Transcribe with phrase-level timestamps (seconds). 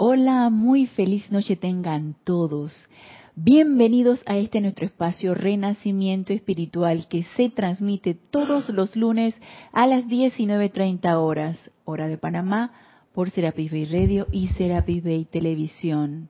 [0.00, 2.86] Hola, muy feliz noche tengan todos.
[3.34, 9.34] Bienvenidos a este nuestro espacio Renacimiento Espiritual que se transmite todos los lunes
[9.72, 12.70] a las 19.30 horas, hora de Panamá,
[13.12, 16.28] por Serapis Bay Radio y Serapis Bay Televisión.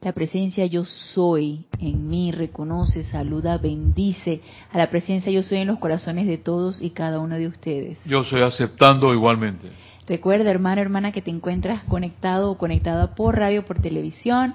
[0.00, 5.66] La presencia yo soy en mí reconoce, saluda, bendice a la presencia yo soy en
[5.66, 7.98] los corazones de todos y cada uno de ustedes.
[8.04, 9.72] Yo soy aceptando igualmente.
[10.08, 14.54] Recuerda, hermano, hermana, que te encuentras conectado o conectada por radio, por televisión.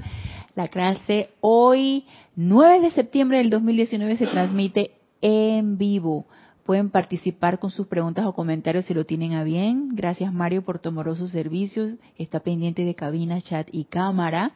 [0.56, 6.26] La clase hoy, 9 de septiembre del 2019, se transmite en vivo.
[6.66, 9.90] Pueden participar con sus preguntas o comentarios si lo tienen a bien.
[9.96, 12.00] Gracias, Mario, por tomar sus servicios.
[12.18, 14.54] Está pendiente de cabina, chat y cámara.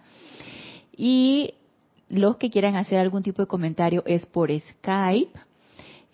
[0.96, 1.54] Y
[2.10, 5.40] los que quieran hacer algún tipo de comentario es por Skype.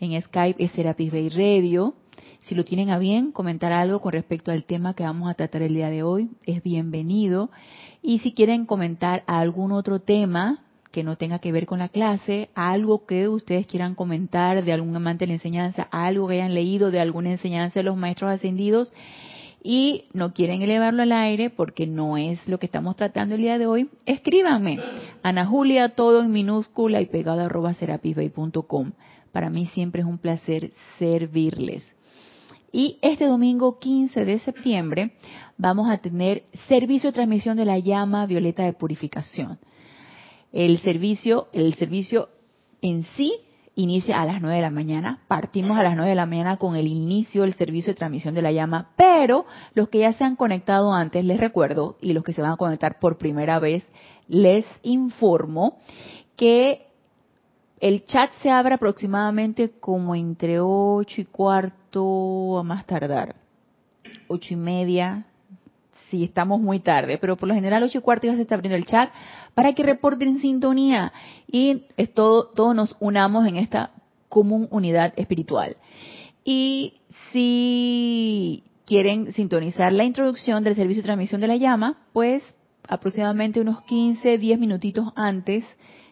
[0.02, 1.94] En Skype es Serapis Bay Radio.
[2.46, 5.62] Si lo tienen a bien, comentar algo con respecto al tema que vamos a tratar
[5.62, 7.50] el día de hoy, es bienvenido.
[8.02, 10.60] Y si quieren comentar algún otro tema
[10.92, 14.94] que no tenga que ver con la clase, algo que ustedes quieran comentar de algún
[14.94, 18.94] amante de la enseñanza, algo que hayan leído de alguna enseñanza de los maestros ascendidos
[19.64, 23.58] y no quieren elevarlo al aire porque no es lo que estamos tratando el día
[23.58, 24.80] de hoy, escríbanme.
[25.24, 28.92] Ana Julia, todo en minúscula y pegado arroba serapisbay.com.
[29.32, 31.93] Para mí siempre es un placer servirles.
[32.76, 35.14] Y este domingo 15 de septiembre
[35.58, 39.60] vamos a tener servicio de transmisión de la llama violeta de purificación.
[40.52, 42.30] El servicio, el servicio
[42.82, 43.32] en sí
[43.76, 45.20] inicia a las 9 de la mañana.
[45.28, 48.42] Partimos a las 9 de la mañana con el inicio del servicio de transmisión de
[48.42, 52.34] la llama, pero los que ya se han conectado antes, les recuerdo, y los que
[52.34, 53.86] se van a conectar por primera vez,
[54.28, 55.78] les informo
[56.36, 56.88] que
[57.84, 63.36] el chat se abre aproximadamente como entre 8 y cuarto a más tardar.
[64.30, 65.26] 8 y media,
[66.10, 68.78] si estamos muy tarde, pero por lo general 8 y cuarto ya se está abriendo
[68.78, 69.10] el chat
[69.54, 71.12] para que reporten sintonía
[71.46, 71.84] y
[72.14, 73.92] todos nos unamos en esta
[74.30, 75.76] común unidad espiritual.
[76.46, 77.02] Y
[77.34, 82.44] si quieren sintonizar la introducción del servicio de transmisión de la llama, pues
[82.88, 85.66] aproximadamente unos 15, 10 minutitos antes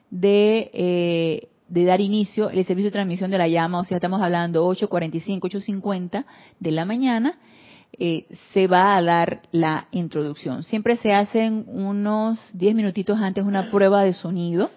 [0.10, 4.22] de eh, de dar inicio el servicio de transmisión de la llama, o sea, estamos
[4.22, 6.26] hablando 8.45, 8.50
[6.60, 7.40] de la mañana,
[7.98, 10.64] eh, se va a dar la introducción.
[10.64, 14.70] Siempre se hacen unos 10 minutitos antes una prueba de sonido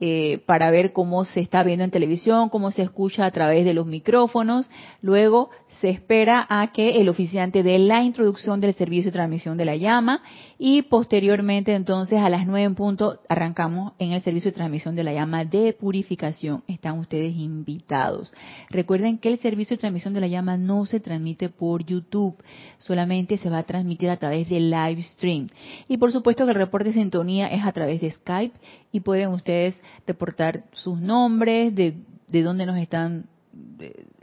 [0.00, 3.72] eh, para ver cómo se está viendo en televisión, cómo se escucha a través de
[3.72, 4.68] los micrófonos.
[5.00, 9.64] Luego se espera a que el oficiante dé la introducción del servicio de transmisión de
[9.64, 10.22] la llama
[10.64, 15.02] y posteriormente entonces a las nueve en punto arrancamos en el servicio de transmisión de
[15.02, 16.62] la llama de purificación.
[16.68, 18.32] Están ustedes invitados.
[18.70, 22.36] Recuerden que el servicio de transmisión de la llama no se transmite por YouTube,
[22.78, 25.48] solamente se va a transmitir a través del live stream.
[25.88, 28.56] Y por supuesto que el reporte de sintonía es a través de Skype
[28.92, 29.74] y pueden ustedes
[30.06, 31.96] reportar sus nombres, de,
[32.28, 33.26] de dónde nos están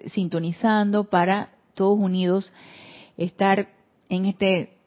[0.05, 2.53] sintonizando para todos unidos
[3.17, 3.67] estar
[4.07, 4.78] en este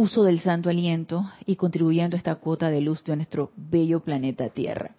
[0.00, 4.48] uso del santo aliento y contribuyendo a esta cuota de luz de nuestro bello planeta
[4.48, 4.92] Tierra.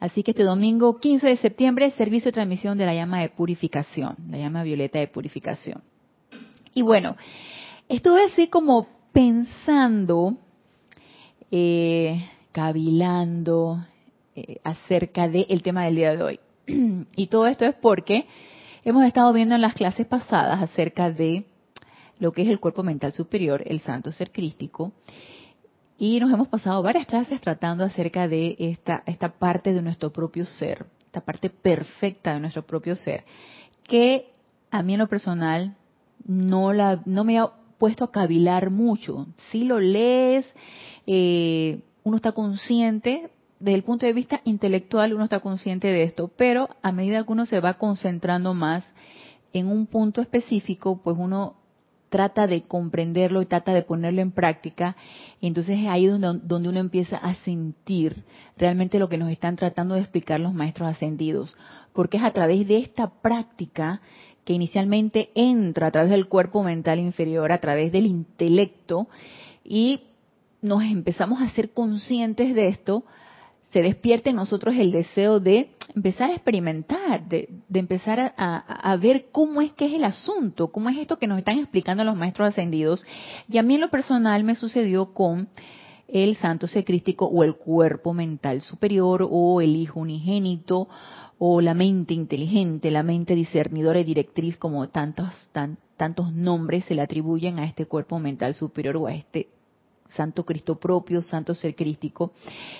[0.00, 4.16] Así que este domingo 15 de septiembre, servicio de transmisión de la llama de purificación,
[4.28, 5.80] la llama violeta de purificación.
[6.74, 7.16] Y bueno,
[7.88, 10.36] estuve así como pensando,
[11.52, 13.86] eh, cavilando
[14.34, 16.40] eh, acerca del tema del día de hoy.
[17.14, 18.26] y todo esto es porque
[18.84, 21.44] hemos estado viendo en las clases pasadas acerca de
[22.18, 24.92] lo que es el cuerpo mental superior, el santo ser crístico,
[25.98, 30.46] y nos hemos pasado varias clases tratando acerca de esta, esta parte de nuestro propio
[30.46, 33.24] ser, esta parte perfecta de nuestro propio ser,
[33.84, 34.30] que
[34.70, 35.76] a mí en lo personal
[36.24, 39.26] no, la, no me ha puesto a cavilar mucho.
[39.50, 40.46] Si lo lees,
[41.06, 43.30] eh, uno está consciente
[43.60, 47.32] desde el punto de vista intelectual uno está consciente de esto, pero a medida que
[47.32, 48.84] uno se va concentrando más
[49.52, 51.56] en un punto específico, pues uno
[52.08, 54.96] trata de comprenderlo y trata de ponerlo en práctica,
[55.40, 58.24] entonces es ahí donde, donde uno empieza a sentir
[58.56, 61.54] realmente lo que nos están tratando de explicar los maestros ascendidos,
[61.92, 64.00] porque es a través de esta práctica
[64.44, 69.08] que inicialmente entra a través del cuerpo mental inferior, a través del intelecto,
[69.62, 70.04] y
[70.62, 73.04] nos empezamos a ser conscientes de esto,
[73.70, 79.60] se despierte en nosotros el deseo de empezar a experimentar, de, empezar a, ver cómo
[79.60, 83.04] es que es el asunto, cómo es esto que nos están explicando los maestros ascendidos.
[83.48, 85.48] Y a mí en lo personal me sucedió con
[86.08, 90.88] el santo secrístico o el cuerpo mental superior o el hijo unigénito
[91.38, 95.50] o la mente inteligente, la mente discernidora y directriz, como tantos,
[95.96, 99.48] tantos nombres se le atribuyen a este cuerpo mental superior o a este
[100.10, 102.32] santo Cristo propio, santo ser crístico.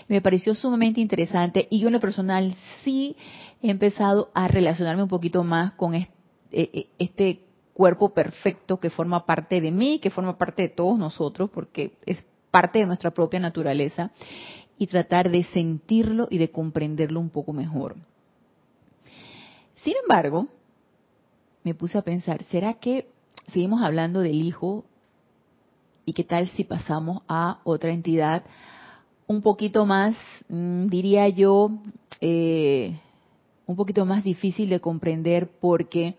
[0.09, 3.17] Me pareció sumamente interesante y yo en lo personal sí
[3.63, 6.09] he empezado a relacionarme un poquito más con e,
[6.51, 7.41] e, este,
[7.75, 12.25] cuerpo perfecto que forma parte de mí, que forma parte de todos nosotros, porque es
[12.51, 14.11] parte de nuestra propia naturaleza,
[14.79, 17.97] y tratar de sentirlo y de comprenderlo un poco mejor.
[19.85, 20.49] Sin embargo,
[21.63, 23.09] me puse a pensar, ¿será que
[23.53, 24.85] seguimos hablando del Hijo
[26.09, 28.43] ¿Y qué tal si pasamos a otra entidad
[29.27, 30.17] un poquito más,
[30.49, 31.71] mm, diría yo,
[32.23, 32.99] eh,
[33.67, 36.15] un poquito más difícil de comprender porque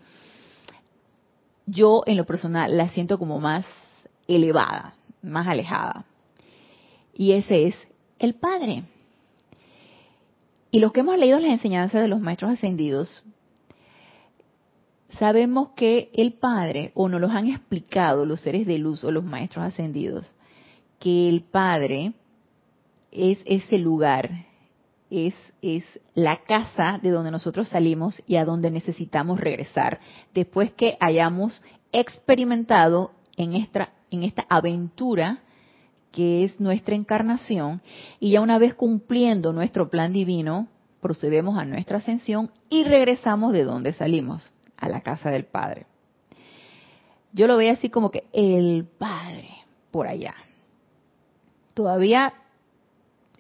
[1.65, 3.65] yo en lo personal la siento como más
[4.27, 4.93] elevada,
[5.23, 6.05] más alejada.
[7.15, 7.75] Y ese es
[8.19, 8.83] el Padre.
[10.69, 13.23] Y los que hemos leído las enseñanzas de los maestros ascendidos,
[15.17, 19.23] sabemos que el Padre, o nos los han explicado los seres de luz o los
[19.23, 20.35] maestros ascendidos,
[20.99, 22.13] que el Padre
[23.11, 24.29] es ese lugar,
[25.09, 25.83] es, es
[26.13, 29.99] la casa de donde nosotros salimos y a donde necesitamos regresar,
[30.33, 31.61] después que hayamos
[31.91, 35.39] experimentado en esta, en esta aventura
[36.11, 37.81] que es nuestra encarnación,
[38.19, 40.67] y ya una vez cumpliendo nuestro plan divino,
[41.01, 44.49] procedemos a nuestra ascensión y regresamos de donde salimos
[44.79, 45.85] a la casa del Padre.
[47.31, 49.49] Yo lo veo así como que el Padre
[49.91, 50.35] por allá.
[51.73, 52.33] Todavía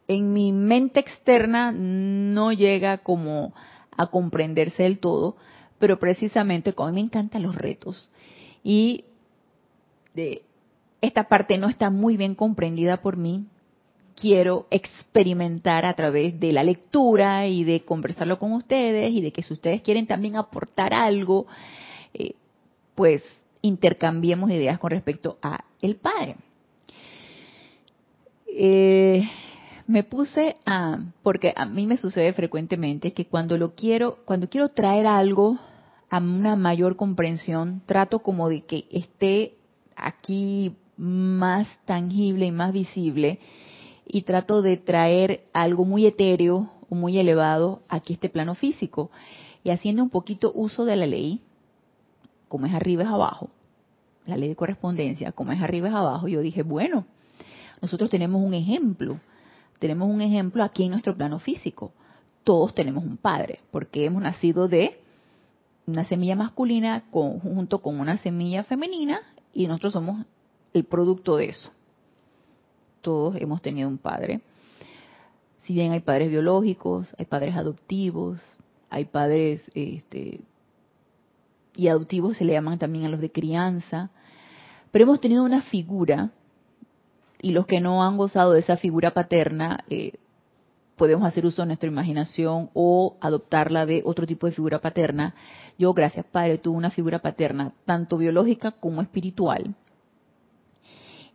[0.07, 3.53] en mi mente externa no llega como
[3.95, 5.37] a comprenderse del todo,
[5.77, 8.09] pero precisamente como a mí me encantan los retos
[8.63, 9.05] y
[10.13, 10.43] de
[11.01, 13.45] esta parte no está muy bien comprendida por mí,
[14.19, 19.43] quiero experimentar a través de la lectura y de conversarlo con ustedes y de que
[19.43, 21.47] si ustedes quieren también aportar algo,
[22.13, 22.33] eh,
[22.95, 23.23] pues
[23.61, 26.35] intercambiemos ideas con respecto a el Padre.
[28.47, 29.29] Eh,
[29.87, 34.69] me puse a, porque a mí me sucede frecuentemente que cuando lo quiero, cuando quiero
[34.69, 35.57] traer algo
[36.09, 39.55] a una mayor comprensión, trato como de que esté
[39.95, 43.39] aquí más tangible y más visible
[44.11, 49.11] y trato de traer algo muy etéreo o muy elevado aquí este plano físico.
[49.63, 51.41] Y haciendo un poquito uso de la ley,
[52.47, 53.51] como es arriba es abajo,
[54.25, 57.05] la ley de correspondencia, como es arriba es abajo, yo dije, bueno,
[57.81, 59.19] nosotros tenemos un ejemplo,
[59.77, 61.93] tenemos un ejemplo aquí en nuestro plano físico.
[62.43, 64.99] Todos tenemos un padre, porque hemos nacido de
[65.85, 69.21] una semilla masculina junto con una semilla femenina
[69.53, 70.25] y nosotros somos
[70.73, 71.71] el producto de eso
[73.01, 74.41] todos hemos tenido un padre.
[75.63, 78.39] Si bien hay padres biológicos, hay padres adoptivos,
[78.89, 80.41] hay padres este,
[81.75, 84.09] y adoptivos se le llaman también a los de crianza,
[84.91, 86.31] pero hemos tenido una figura
[87.41, 90.13] y los que no han gozado de esa figura paterna eh,
[90.97, 95.33] podemos hacer uso de nuestra imaginación o adoptarla de otro tipo de figura paterna.
[95.77, 99.75] Yo, gracias Padre, tuve una figura paterna tanto biológica como espiritual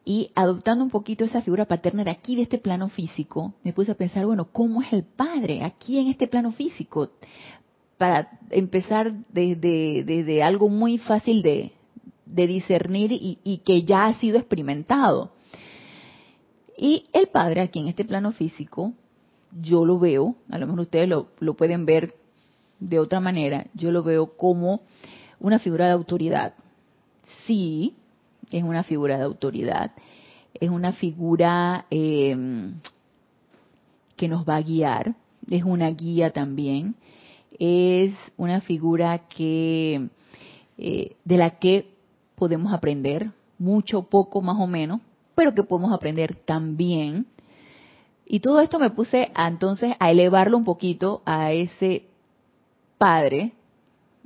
[0.04, 3.92] y adoptando un poquito esa figura paterna de aquí, de este plano físico, me puse
[3.92, 7.10] a pensar, bueno, ¿cómo es el padre aquí en este plano físico?
[7.96, 11.72] Para empezar desde, algo muy fácil de,
[12.26, 15.32] discernir y, que ya ha sido experimentado.
[16.76, 18.92] Y el padre aquí en este plano físico,
[19.58, 22.14] yo lo veo, a lo mejor ustedes lo, lo pueden ver
[22.78, 24.82] de otra manera, yo lo veo como
[25.40, 26.54] una figura de autoridad.
[27.46, 27.94] Sí,
[28.50, 29.92] es una figura de autoridad,
[30.54, 32.74] es una figura em,
[34.16, 35.14] que nos va a guiar,
[35.50, 36.94] es una guía también,
[37.58, 40.08] es una figura que
[40.78, 41.94] eh, de la que
[42.34, 45.00] podemos aprender mucho, poco, más o menos,
[45.34, 47.26] pero que podemos aprender también.
[48.26, 52.06] Y todo esto me puse entonces a elevarlo un poquito a ese
[52.98, 53.52] Padre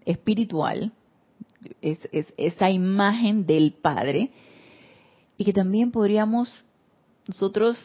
[0.04, 0.92] espiritual
[1.82, 1.98] es,
[2.36, 4.30] esa imagen del Padre
[5.36, 6.64] y que también podríamos
[7.26, 7.78] nosotros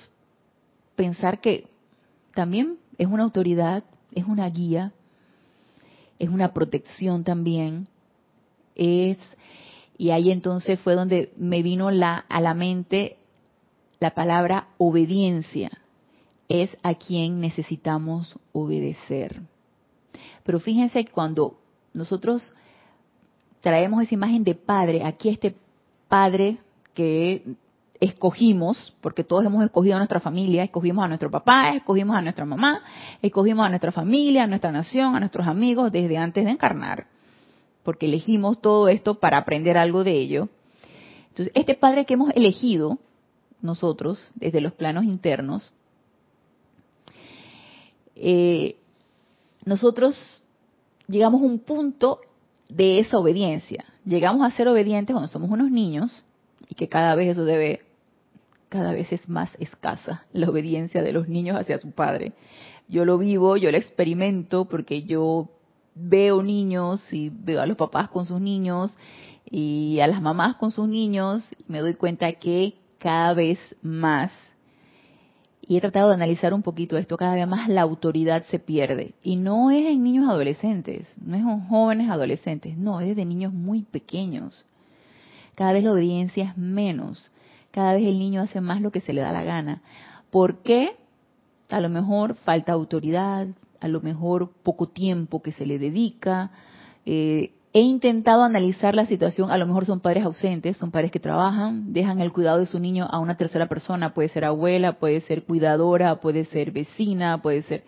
[0.96, 1.68] pensar que
[2.34, 4.94] también es una autoridad, es una guía,
[6.20, 7.88] es una protección también,
[8.76, 9.18] es
[9.98, 13.18] y ahí entonces fue donde me vino la, a la mente
[14.00, 15.72] la palabra obediencia.
[16.50, 19.42] Es a quien necesitamos obedecer.
[20.44, 21.58] Pero fíjense que cuando
[21.94, 22.54] nosotros
[23.64, 25.56] traemos esa imagen de padre, aquí este
[26.10, 26.58] padre
[26.94, 27.56] que
[28.02, 32.44] escogimos, porque todos hemos escogido a nuestra familia, escogimos a nuestro papá, escogimos a nuestra
[32.44, 32.84] mamá,
[33.22, 37.08] escogimos a nuestra familia, a nuestra nación, a nuestros amigos desde antes de encarnar,
[37.84, 40.50] porque elegimos todo esto para aprender algo de ello.
[41.30, 43.00] Entonces, este padre que hemos elegido,
[43.62, 45.72] nosotros, desde los planos internos,
[48.18, 48.76] eh,
[49.64, 50.44] nosotros
[51.08, 52.20] llegamos a un punto
[52.70, 53.86] de esa obediencia.
[54.06, 56.12] Llegamos a ser obedientes cuando somos unos niños
[56.68, 57.82] y que cada vez eso debe,
[58.70, 62.34] cada vez es más escasa la obediencia de los niños hacia su padre.
[62.88, 65.50] Yo lo vivo, yo lo experimento porque yo
[65.96, 68.98] veo niños y veo a los papás con sus niños
[69.50, 74.32] y a las mamás con sus niños y me doy cuenta que cada vez más
[75.78, 79.14] he tratado de analizar un poquito esto, cada vez más la autoridad se pierde.
[79.24, 83.54] Y no es en niños adolescentes, no es en jóvenes adolescentes, no, es de niños
[83.54, 84.66] muy pequeños.
[85.56, 87.30] Cada vez la obediencia es menos,
[87.72, 89.82] cada vez el niño hace más lo que se le da la gana.
[90.32, 90.96] ¿Por qué?
[91.70, 93.48] A lo mejor falta autoridad,
[93.80, 96.52] a lo mejor poco tiempo que se le dedica,
[97.06, 101.20] eh, He intentado analizar la situación, a lo mejor son padres ausentes, son padres que
[101.20, 105.22] trabajan, dejan el cuidado de su niño a una tercera persona, puede ser abuela, puede
[105.22, 107.84] ser cuidadora, puede ser vecina, puede ser...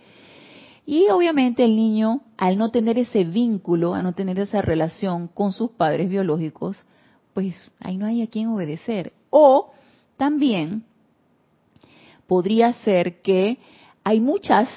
[0.88, 5.52] Y obviamente el niño, al no tener ese vínculo, al no tener esa relación con
[5.52, 6.78] sus padres biológicos,
[7.36, 9.14] pues ahí no hay a quien obedecer.
[9.30, 9.72] O
[10.18, 10.84] también
[12.26, 13.60] podría ser que
[14.04, 14.68] hay muchas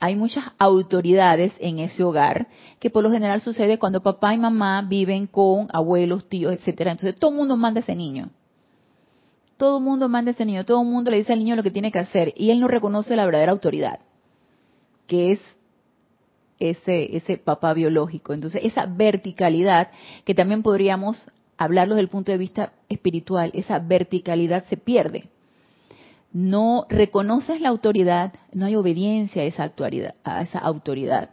[0.00, 4.80] hay muchas autoridades en ese hogar, que por lo general sucede cuando papá y mamá
[4.80, 6.92] viven con abuelos, tíos, etcétera.
[6.92, 8.30] Entonces todo el mundo manda a ese niño.
[9.58, 11.62] Todo el mundo manda a ese niño, todo el mundo le dice al niño lo
[11.62, 14.00] que tiene que hacer y él no reconoce la verdadera autoridad,
[15.06, 15.40] que es
[16.58, 18.32] ese, ese papá biológico.
[18.32, 19.90] Entonces esa verticalidad,
[20.24, 21.26] que también podríamos
[21.58, 25.28] hablarlo desde el punto de vista espiritual, esa verticalidad se pierde
[26.32, 31.30] no reconoces la autoridad, no hay obediencia a esa, autoridad, a esa autoridad.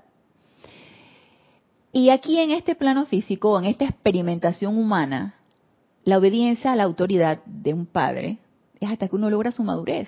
[1.91, 5.35] Y aquí en este plano físico, en esta experimentación humana,
[6.03, 8.37] la obediencia a la autoridad de un padre
[8.79, 10.07] es hasta que uno logra su madurez.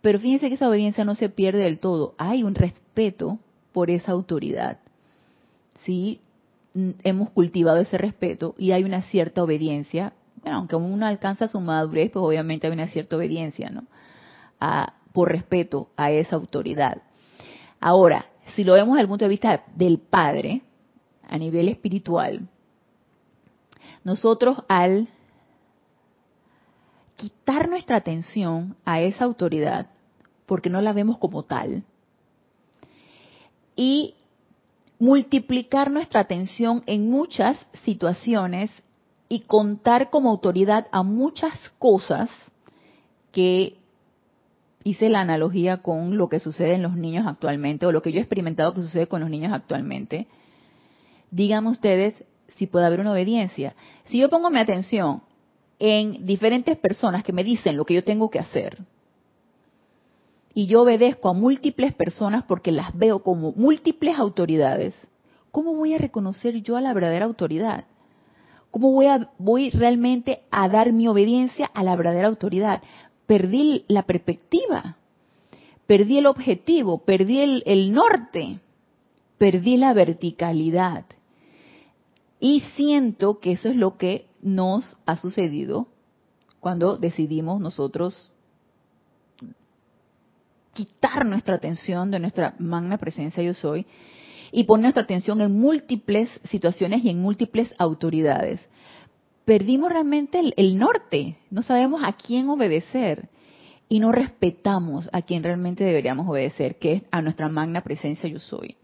[0.00, 2.14] Pero fíjense que esa obediencia no se pierde del todo.
[2.18, 3.38] Hay un respeto
[3.72, 4.78] por esa autoridad.
[5.84, 6.20] Sí,
[6.74, 10.12] mm, hemos cultivado ese respeto y hay una cierta obediencia
[10.46, 13.84] bueno, aunque uno alcanza su madurez, pues obviamente hay una cierta obediencia, ¿no?
[15.12, 17.02] por respeto a esa autoridad.
[17.80, 20.62] Ahora, si lo vemos desde el punto de vista del Padre,
[21.28, 22.48] a nivel espiritual,
[24.04, 25.08] nosotros al
[27.16, 29.88] quitar nuestra atención a esa autoridad,
[30.46, 31.82] porque no la vemos como tal,
[33.74, 34.14] y
[35.00, 38.70] multiplicar nuestra atención en muchas situaciones
[39.28, 42.30] y contar como autoridad a muchas cosas
[43.32, 43.76] que
[44.84, 48.18] hice la analogía con lo que sucede en los niños actualmente o lo que yo
[48.18, 50.28] he experimentado que sucede con los niños actualmente.
[51.32, 52.14] Díganme ustedes
[52.56, 53.74] si puede haber una obediencia.
[54.04, 55.22] Si yo pongo mi atención
[55.80, 58.78] en diferentes personas que me dicen lo que yo tengo que hacer
[60.54, 64.94] y yo obedezco a múltiples personas porque las veo como múltiples autoridades,
[65.50, 67.86] ¿cómo voy a reconocer yo a la verdadera autoridad?
[68.76, 72.82] ¿Cómo voy, a, voy realmente a dar mi obediencia a la verdadera autoridad?
[73.26, 74.98] Perdí la perspectiva,
[75.86, 78.60] perdí el objetivo, perdí el, el norte,
[79.38, 81.06] perdí la verticalidad.
[82.38, 85.86] Y siento que eso es lo que nos ha sucedido
[86.60, 88.30] cuando decidimos nosotros
[90.74, 93.86] quitar nuestra atención de nuestra magna presencia yo soy
[94.56, 98.66] y poner nuestra atención en múltiples situaciones y en múltiples autoridades.
[99.44, 103.28] Perdimos realmente el, norte, no sabemos a quién obedecer
[103.86, 108.38] y no respetamos a quien realmente deberíamos obedecer, que es a nuestra magna presencia yo
[108.38, 108.76] soy.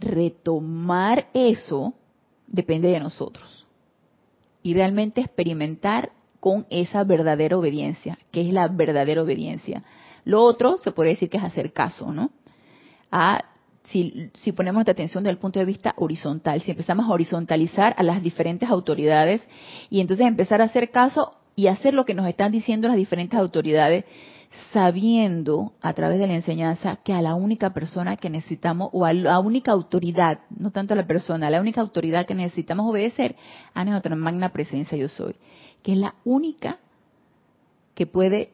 [0.00, 1.92] Retomar eso
[2.46, 3.66] depende de nosotros
[4.62, 9.84] y realmente experimentar con esa verdadera obediencia, que es la verdadera obediencia.
[10.24, 12.30] Lo otro se puede decir que es hacer caso, ¿no?
[13.10, 13.51] A
[13.84, 18.02] si, si ponemos atención desde el punto de vista horizontal, si empezamos a horizontalizar a
[18.02, 19.42] las diferentes autoridades
[19.90, 23.38] y entonces empezar a hacer caso y hacer lo que nos están diciendo las diferentes
[23.38, 24.04] autoridades,
[24.72, 29.12] sabiendo a través de la enseñanza que a la única persona que necesitamos, o a
[29.12, 33.36] la única autoridad, no tanto a la persona, a la única autoridad que necesitamos obedecer,
[33.74, 35.36] a nuestra magna presencia yo soy,
[35.82, 36.78] que es la única
[37.94, 38.52] que puede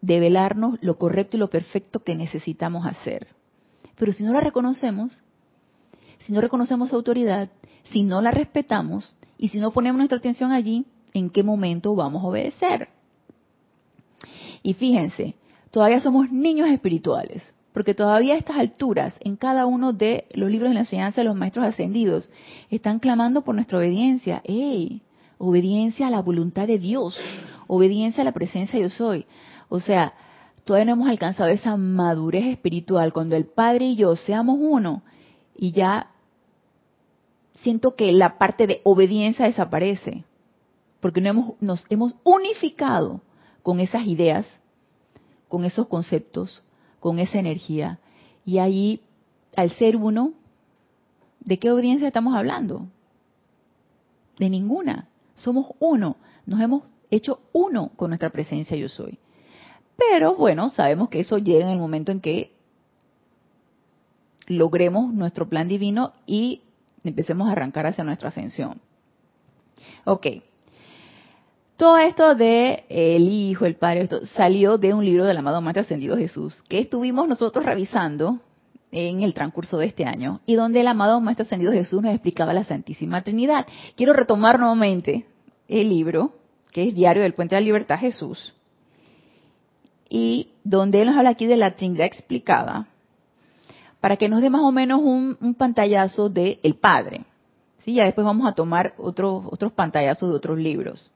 [0.00, 3.28] develarnos lo correcto y lo perfecto que necesitamos hacer.
[4.00, 5.22] Pero si no la reconocemos,
[6.20, 7.50] si no reconocemos su autoridad,
[7.92, 12.24] si no la respetamos y si no ponemos nuestra atención allí, ¿en qué momento vamos
[12.24, 12.88] a obedecer?
[14.62, 15.34] Y fíjense,
[15.70, 20.70] todavía somos niños espirituales, porque todavía a estas alturas, en cada uno de los libros
[20.70, 22.30] de la enseñanza de los maestros ascendidos,
[22.70, 24.40] están clamando por nuestra obediencia.
[24.44, 25.02] ¡Ey!
[25.36, 27.18] obediencia a la voluntad de Dios,
[27.66, 29.26] obediencia a la presencia yo soy.
[29.68, 30.14] O sea,
[30.70, 35.02] todavía no hemos alcanzado esa madurez espiritual cuando el Padre y yo seamos uno
[35.56, 36.12] y ya
[37.62, 40.22] siento que la parte de obediencia desaparece,
[41.00, 43.20] porque no hemos, nos hemos unificado
[43.64, 44.46] con esas ideas,
[45.48, 46.62] con esos conceptos,
[47.00, 47.98] con esa energía.
[48.44, 49.00] Y ahí,
[49.56, 50.34] al ser uno,
[51.40, 52.86] ¿de qué obediencia estamos hablando?
[54.38, 55.08] De ninguna.
[55.34, 56.16] Somos uno.
[56.46, 59.18] Nos hemos hecho uno con nuestra presencia yo soy.
[60.08, 62.52] Pero bueno, sabemos que eso llega en el momento en que
[64.46, 66.62] logremos nuestro plan divino y
[67.04, 68.80] empecemos a arrancar hacia nuestra ascensión.
[70.04, 70.26] Ok.
[71.76, 75.82] Todo esto de el Hijo, el Padre, esto salió de un libro del amado Maestro
[75.82, 78.40] Ascendido Jesús, que estuvimos nosotros revisando
[78.92, 82.52] en el transcurso de este año, y donde el amado Maestro Ascendido Jesús nos explicaba
[82.52, 83.66] la Santísima Trinidad.
[83.96, 85.26] Quiero retomar nuevamente
[85.68, 86.32] el libro,
[86.72, 88.54] que es Diario del Puente de la Libertad Jesús,
[90.10, 92.88] y donde él nos habla aquí de la Trinidad explicada,
[94.00, 97.22] para que nos dé más o menos un, pantallazo del el Padre.
[97.84, 97.94] ¿sí?
[97.94, 101.10] Ya después vamos a tomar otros, otros pantallazos de otros libros.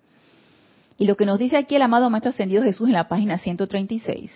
[0.97, 4.31] Y lo que nos dice aquí el amado Maestro Ascendido Jesús en la página 136,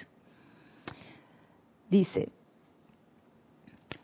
[1.89, 2.31] dice,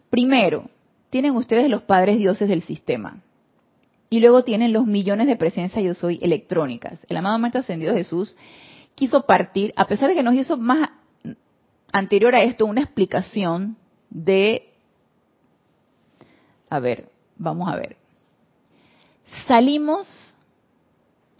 [0.08, 0.70] primero,
[1.10, 3.16] tienen ustedes los padres dioses del sistema.
[4.08, 7.04] Y luego tienen los millones de presencias yo soy electrónicas.
[7.08, 8.36] El amado Maestro Ascendido Jesús
[8.94, 10.90] quiso partir, a pesar de que nos hizo más
[11.92, 13.76] anterior a esto una explicación
[14.10, 14.72] de,
[16.68, 17.96] a ver, vamos a ver,
[19.46, 20.06] salimos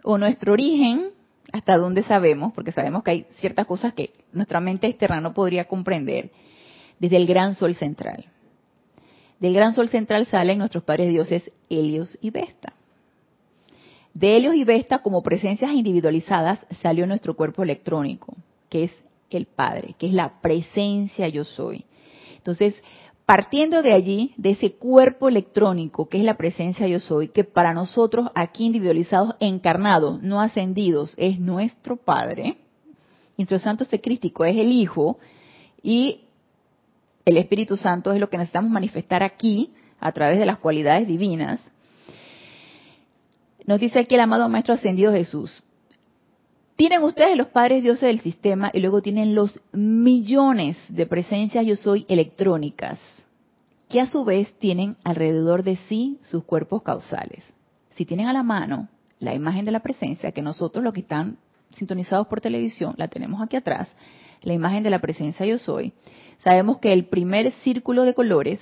[0.03, 1.09] o nuestro origen,
[1.51, 5.65] hasta donde sabemos, porque sabemos que hay ciertas cosas que nuestra mente externa no podría
[5.65, 6.31] comprender,
[6.99, 8.25] desde el gran sol central.
[9.39, 12.74] Del gran sol central salen nuestros padres dioses Helios y Vesta.
[14.15, 18.33] De Helios y Vesta, como presencias individualizadas, salió nuestro cuerpo electrónico,
[18.69, 18.91] que es
[19.29, 21.83] el Padre, que es la presencia yo soy.
[22.37, 22.81] Entonces,
[23.25, 27.73] partiendo de allí, de ese cuerpo electrónico que es la presencia yo soy, que para
[27.73, 32.55] nosotros aquí individualizados, encarnados, no ascendidos, es nuestro Padre,
[33.37, 35.19] nuestro Santo Secrístico es el Hijo
[35.83, 36.21] y
[37.25, 41.59] el Espíritu Santo es lo que necesitamos manifestar aquí a través de las cualidades divinas.
[43.65, 45.63] Nos dice aquí el amado Maestro Ascendido Jesús,
[46.75, 51.75] tienen ustedes los padres dioses del sistema y luego tienen los millones de presencias yo
[51.75, 52.99] soy electrónicas,
[53.89, 57.43] que a su vez tienen alrededor de sí sus cuerpos causales.
[57.95, 61.37] Si tienen a la mano la imagen de la presencia, que nosotros los que están
[61.75, 63.89] sintonizados por televisión la tenemos aquí atrás,
[64.41, 65.93] la imagen de la presencia yo soy,
[66.43, 68.59] sabemos que el primer círculo de colores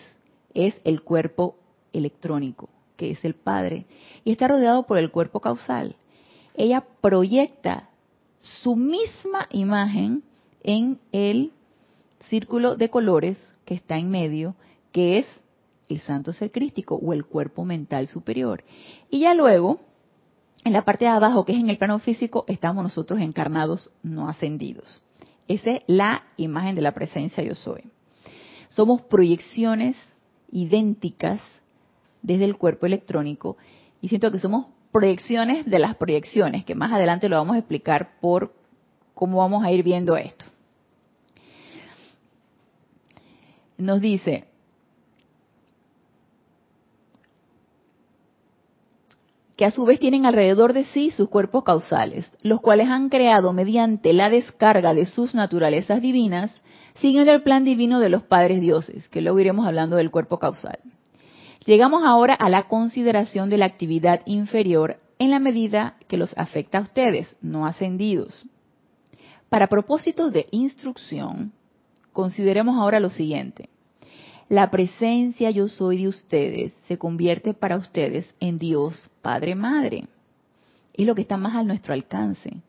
[0.54, 1.56] es el cuerpo
[1.92, 2.70] electrónico,
[3.04, 3.86] que es el Padre,
[4.24, 5.98] y está rodeado por el cuerpo causal.
[6.56, 7.90] Ella proyecta
[8.40, 10.24] su misma imagen
[10.64, 11.52] en el
[12.30, 14.56] círculo de colores que está en medio,
[14.94, 15.26] que es
[15.90, 18.64] el santo ser crístico o el cuerpo mental superior.
[19.10, 19.82] Y ya luego,
[20.64, 24.30] en la parte de abajo, que es en el plano físico, estamos nosotros encarnados, no
[24.30, 25.02] ascendidos.
[25.50, 27.84] Esa es la imagen de la presencia yo soy.
[28.70, 29.98] Somos proyecciones
[30.54, 31.42] idénticas
[32.24, 33.58] desde el cuerpo electrónico
[34.02, 38.20] y siento que somos proyecciones de las proyecciones, que más adelante lo vamos a explicar
[38.20, 38.54] por
[39.14, 40.46] cómo vamos a ir viendo esto.
[43.78, 44.46] Nos dice,
[49.56, 53.54] que a su vez tienen alrededor de sí sus cuerpos causales, los cuales han creado
[53.54, 56.62] mediante la descarga de sus naturalezas divinas,
[56.96, 60.80] siguiendo el plan divino de los padres dioses, que luego iremos hablando del cuerpo causal.
[61.66, 66.80] Llegamos ahora a la consideración de la actividad inferior en la medida que los afecta
[66.80, 68.44] a ustedes, no ascendidos.
[69.48, 71.54] Para propósitos de instrucción,
[72.12, 73.70] consideremos ahora lo siguiente.
[74.50, 80.08] La presencia yo soy de ustedes se convierte para ustedes en Dios Padre Madre.
[80.94, 82.62] Es lo que está más a nuestro alcance.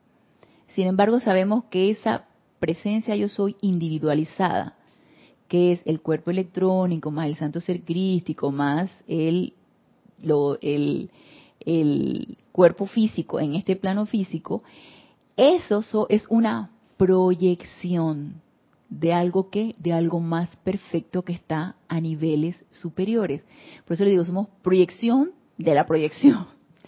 [0.68, 2.26] Sin embargo, sabemos que esa
[2.60, 4.76] presencia yo soy individualizada
[5.48, 9.52] que es el cuerpo electrónico, más el santo ser crístico, más el,
[10.20, 11.10] el,
[12.52, 14.62] cuerpo físico en este plano físico,
[15.36, 18.40] eso es una proyección
[18.88, 23.44] de algo que, de algo más perfecto que está a niveles superiores.
[23.84, 26.46] Por eso le digo, somos proyección de la proyección,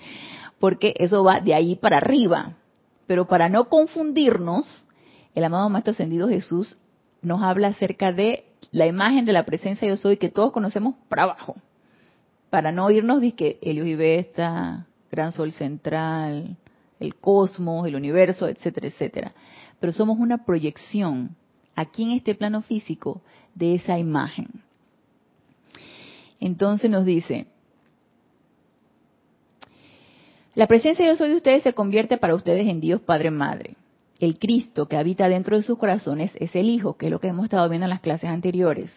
[0.61, 2.57] porque eso va de ahí para arriba.
[3.07, 4.87] Pero para no confundirnos,
[5.35, 6.77] el amado Maestro Ascendido Jesús
[7.27, 11.25] nos habla acerca de la imagen de la presencia yo soy que todos conocemos para
[11.25, 11.57] abajo.
[12.51, 16.57] Para no irnos de que Helios y Vesta, gran sol central,
[17.01, 19.33] el cosmos, el universo, etcétera, etcétera.
[19.81, 21.35] Pero somos una proyección
[21.75, 23.23] aquí en este plano físico
[23.57, 24.47] de esa imagen.
[26.39, 27.49] Entonces nos dice,
[30.55, 33.75] la presencia yo soy de ustedes se convierte para ustedes en Dios Padre Madre.
[34.19, 37.29] El Cristo que habita dentro de sus corazones es el Hijo, que es lo que
[37.29, 38.95] hemos estado viendo en las clases anteriores.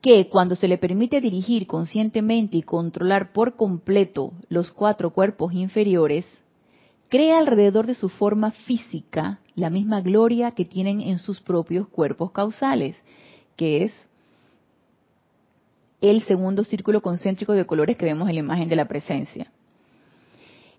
[0.00, 6.24] Que cuando se le permite dirigir conscientemente y controlar por completo los cuatro cuerpos inferiores,
[7.10, 12.30] crea alrededor de su forma física la misma gloria que tienen en sus propios cuerpos
[12.30, 12.96] causales,
[13.56, 13.92] que es
[16.00, 19.52] el segundo círculo concéntrico de colores que vemos en la imagen de la presencia.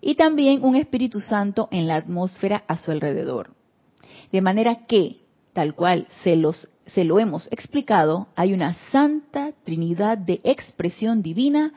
[0.02, 3.54] Y también un Espíritu Santo en la atmósfera a su alrededor.
[4.32, 5.20] De manera que,
[5.52, 11.72] tal cual se, los, se lo hemos explicado, hay una santa trinidad de expresión divina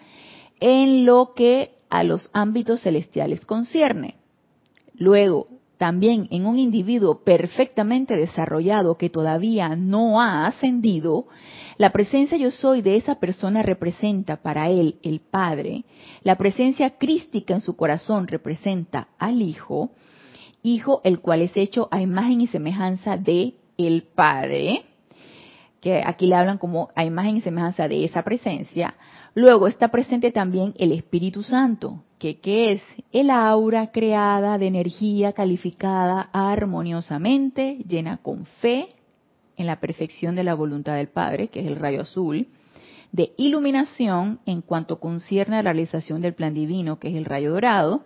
[0.59, 4.15] en lo que a los ámbitos celestiales concierne.
[4.95, 11.27] Luego, también en un individuo perfectamente desarrollado que todavía no ha ascendido,
[11.77, 15.83] la presencia yo soy de esa persona representa para él el Padre,
[16.23, 19.91] la presencia crística en su corazón representa al Hijo,
[20.63, 24.83] Hijo el cual es hecho a imagen y semejanza de el Padre,
[25.81, 28.95] que aquí le hablan como a imagen y semejanza de esa presencia.
[29.35, 32.39] Luego está presente también el Espíritu Santo, que,
[32.71, 38.95] es el aura creada de energía calificada armoniosamente, llena con fe
[39.57, 42.47] en la perfección de la voluntad del Padre, que es el rayo azul,
[43.11, 47.51] de iluminación en cuanto concierne a la realización del plan divino, que es el rayo
[47.51, 48.03] dorado,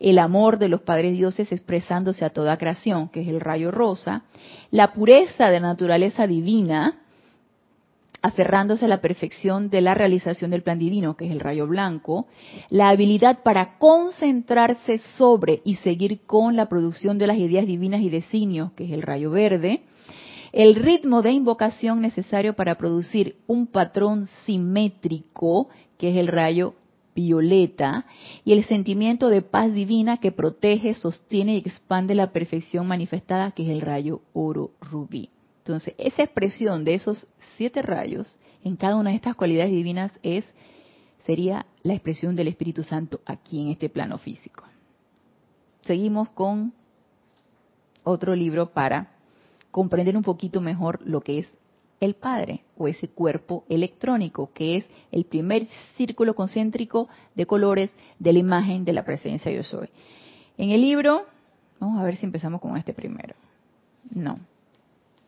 [0.00, 4.24] el amor de los padres dioses expresándose a toda creación, que es el rayo rosa,
[4.72, 7.02] la pureza de la naturaleza divina,
[8.20, 12.26] aferrándose a la perfección de la realización del plan divino, que es el rayo blanco,
[12.68, 18.10] la habilidad para concentrarse sobre y seguir con la producción de las ideas divinas y
[18.10, 19.82] designios, que es el rayo verde,
[20.52, 26.74] el ritmo de invocación necesario para producir un patrón simétrico, que es el rayo
[27.14, 28.06] violeta,
[28.44, 33.64] y el sentimiento de paz divina que protege, sostiene y expande la perfección manifestada, que
[33.64, 35.30] es el rayo oro rubí.
[35.58, 40.44] Entonces, esa expresión de esos siete rayos en cada una de estas cualidades divinas es
[41.26, 44.64] sería la expresión del Espíritu Santo aquí en este plano físico.
[45.82, 46.72] Seguimos con
[48.02, 49.17] otro libro para
[49.78, 51.48] comprender un poquito mejor lo que es
[52.00, 58.32] el Padre o ese cuerpo electrónico, que es el primer círculo concéntrico de colores de
[58.32, 59.88] la imagen de la presencia yo soy.
[60.56, 61.26] En el libro,
[61.78, 63.36] vamos a ver si empezamos con este primero.
[64.10, 64.34] No,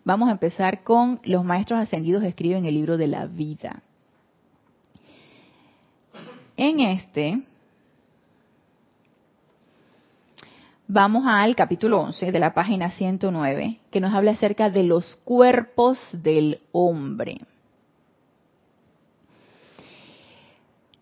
[0.02, 3.84] Vamos a empezar con los maestros ascendidos escriben el libro de la vida.
[6.56, 7.40] En este
[10.92, 15.98] vamos al capítulo 11 de la página 109, que nos habla acerca de los cuerpos
[16.12, 17.40] del hombre.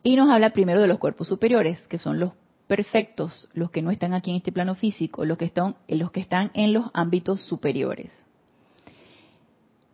[0.03, 2.33] Y nos habla primero de los cuerpos superiores, que son los
[2.66, 6.20] perfectos, los que no están aquí en este plano físico, los que están, los que
[6.20, 8.12] están en los ámbitos superiores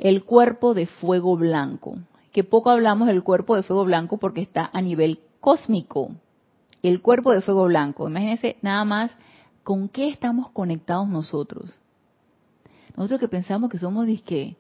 [0.01, 1.99] el cuerpo de fuego blanco,
[2.33, 6.11] que poco hablamos del cuerpo de fuego blanco porque está a nivel cósmico.
[6.83, 9.13] El cuerpo de fuego blanco, imagínense nada más
[9.65, 11.71] con qué estamos conectados nosotros.
[12.97, 14.57] Nosotros que pensamos que somos disque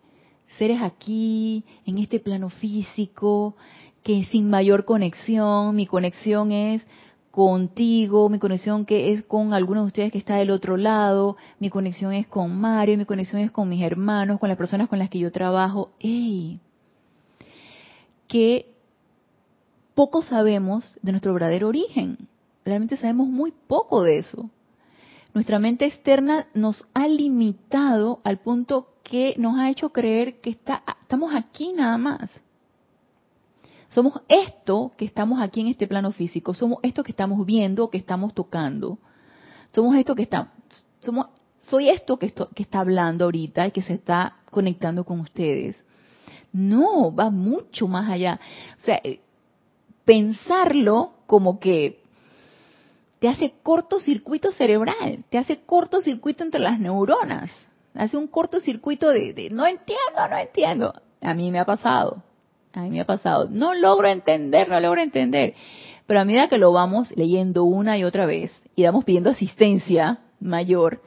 [0.58, 3.54] seres aquí, en este plano físico,
[4.02, 6.86] que sin mayor conexión, mi conexión es
[7.30, 11.68] contigo, mi conexión que es con algunos de ustedes que está del otro lado, mi
[11.68, 15.10] conexión es con Mario, mi conexión es con mis hermanos, con las personas con las
[15.10, 15.90] que yo trabajo.
[16.00, 16.60] ¡Ey!
[18.28, 18.72] Que
[19.94, 22.28] poco sabemos de nuestro verdadero origen.
[22.64, 24.48] Realmente sabemos muy poco de eso.
[25.34, 30.84] Nuestra mente externa nos ha limitado al punto que nos ha hecho creer que está,
[31.02, 32.30] estamos aquí nada más.
[33.88, 37.98] Somos esto que estamos aquí en este plano físico, somos esto que estamos viendo, que
[37.98, 38.98] estamos tocando.
[39.74, 40.52] Somos esto que está,
[41.00, 41.26] somos,
[41.62, 45.84] soy esto que, que está hablando ahorita y que se está conectando con ustedes.
[46.52, 48.38] No, va mucho más allá.
[48.78, 49.20] O sea, eh,
[50.04, 52.03] pensarlo como que
[53.24, 57.50] te hace cortocircuito cerebral, te hace cortocircuito entre las neuronas,
[57.94, 60.92] hace un cortocircuito de, de no entiendo, no entiendo.
[61.22, 62.22] A mí me ha pasado.
[62.74, 63.48] A mí me ha pasado.
[63.48, 65.54] No logro entender, no logro entender.
[66.06, 70.18] Pero a medida que lo vamos leyendo una y otra vez y vamos pidiendo asistencia
[70.38, 71.00] mayor,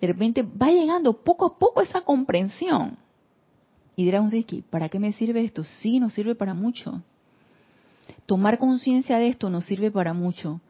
[0.00, 2.96] de repente va llegando poco a poco esa comprensión.
[3.96, 4.30] Y dirá un
[4.70, 5.64] ¿para qué me sirve esto?
[5.64, 7.02] Sí, nos sirve para mucho.
[8.26, 10.60] Tomar conciencia de esto nos sirve para mucho.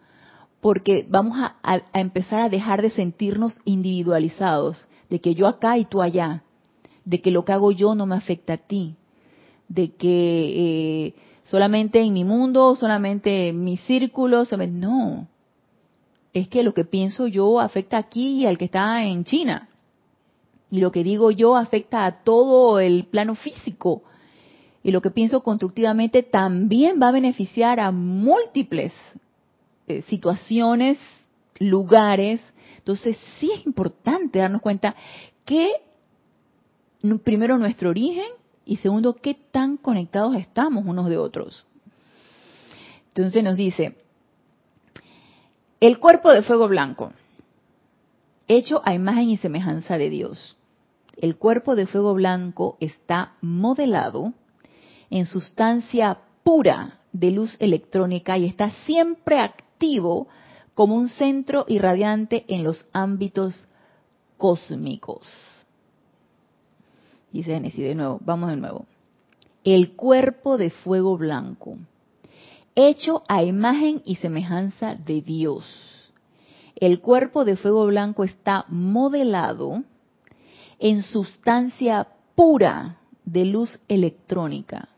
[0.61, 6.03] Porque vamos a, empezar a dejar de sentirnos individualizados, de que yo acá y tú
[6.03, 6.43] allá,
[7.05, 8.97] de que lo que hago yo no me afecta a ti,
[9.69, 15.29] de que eh, solamente en mi mundo, solamente en mi círculo, no,
[16.35, 19.69] es que lo que pienso yo afecta aquí y al que está en China,
[20.71, 24.03] y lo que digo yo afecta a todo el plano físico,
[24.83, 28.93] y lo que pienso constructivamente también va a beneficiar a múltiples
[29.91, 30.99] eh, situaciones,
[31.59, 32.41] lugares.
[32.79, 34.95] Entonces sí es importante darnos cuenta
[35.45, 35.73] que
[37.25, 38.27] primero nuestro origen
[38.65, 41.67] y segundo qué tan conectados estamos unos de otros.
[43.09, 43.97] Entonces nos dice,
[45.81, 47.13] el cuerpo de fuego blanco,
[48.47, 50.57] hecho a imagen y semejanza de Dios.
[51.17, 54.33] El cuerpo de fuego blanco está modelado
[55.11, 59.70] en sustancia pura de luz electrónica y está siempre activo
[60.75, 63.67] como un centro irradiante en los ámbitos
[64.37, 65.27] cósmicos.
[67.33, 68.87] Dice Génesis de nuevo, vamos de nuevo.
[69.63, 71.77] El cuerpo de fuego blanco,
[72.75, 75.65] hecho a imagen y semejanza de Dios.
[76.77, 79.83] El cuerpo de fuego blanco está modelado
[80.79, 84.89] en sustancia pura de luz electrónica.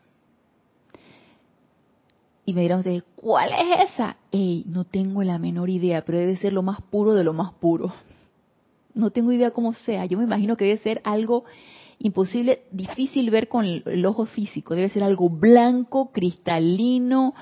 [2.44, 4.16] Y me dirán ustedes, ¿cuál es esa?
[4.32, 7.52] Ey, no tengo la menor idea, pero debe ser lo más puro de lo más
[7.54, 7.92] puro.
[8.94, 10.04] No tengo idea cómo sea.
[10.06, 11.44] Yo me imagino que debe ser algo
[12.00, 14.74] imposible, difícil ver con el, ojo físico.
[14.74, 17.34] Debe ser algo blanco, cristalino,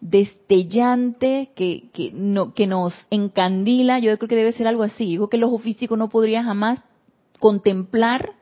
[0.00, 4.00] destellante, que, que, no, que nos encandila.
[4.00, 5.14] Yo creo que debe ser algo así.
[5.14, 6.82] Creo que el ojo físico no podría jamás
[7.38, 8.32] contemplar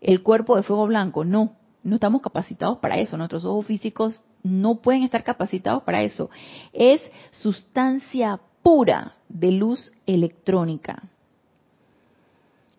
[0.00, 1.26] el cuerpo de fuego blanco.
[1.26, 1.52] No,
[1.82, 3.18] no estamos capacitados para eso.
[3.18, 6.30] Nuestros ojos físicos no pueden estar capacitados para eso.
[6.72, 7.02] Es
[7.32, 11.02] sustancia pura de luz electrónica.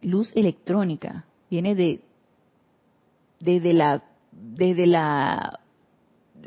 [0.01, 2.01] Luz electrónica viene de
[3.39, 5.60] desde la desde la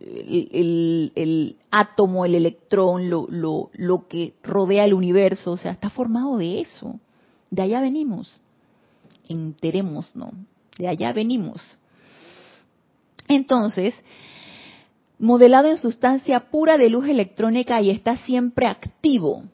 [0.00, 6.36] el, átomo, el electrón, lo, lo, lo que rodea el universo, o sea, está formado
[6.36, 7.00] de eso.
[7.50, 8.40] De allá venimos.
[9.28, 10.30] Enteremos, ¿no?
[10.78, 11.60] De allá venimos.
[13.26, 13.94] Entonces,
[15.18, 19.44] modelado en sustancia pura de luz electrónica y está siempre activo.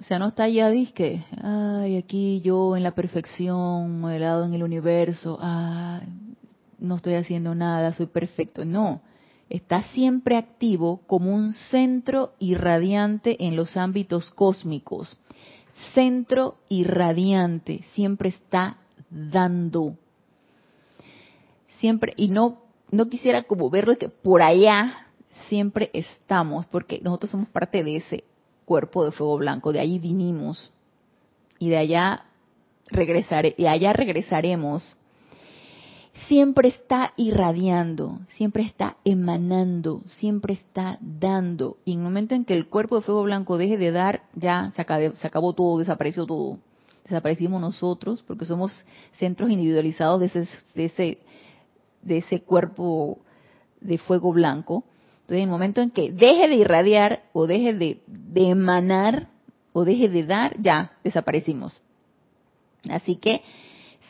[0.00, 4.62] O sea, no está ya, disque, ay, aquí yo en la perfección, modelado en el
[4.62, 6.06] universo, ay,
[6.78, 8.64] no estoy haciendo nada, soy perfecto.
[8.64, 9.02] No,
[9.50, 15.18] está siempre activo como un centro irradiante en los ámbitos cósmicos.
[15.92, 18.78] Centro irradiante, siempre está
[19.10, 19.96] dando.
[21.78, 25.06] Siempre, y no no quisiera como verlo que por allá
[25.48, 28.24] siempre estamos, porque nosotros somos parte de ese
[28.64, 30.70] cuerpo de fuego blanco, de allí vinimos
[31.58, 32.24] y de allá
[32.88, 34.96] regresare, y allá regresaremos.
[36.26, 41.78] Siempre está irradiando, siempre está emanando, siempre está dando.
[41.84, 44.72] Y en el momento en que el cuerpo de fuego blanco deje de dar, ya
[44.74, 46.58] se acabó, se acabó todo, desapareció todo.
[47.04, 48.72] Desaparecimos nosotros porque somos
[49.18, 51.18] centros individualizados de ese, de ese
[52.02, 53.18] de ese cuerpo
[53.80, 54.84] de fuego blanco.
[55.22, 58.02] Entonces, en el momento en que deje de irradiar o deje de,
[58.34, 59.28] emanar
[59.72, 61.80] o deje de dar, ya desaparecimos.
[62.88, 63.42] Así que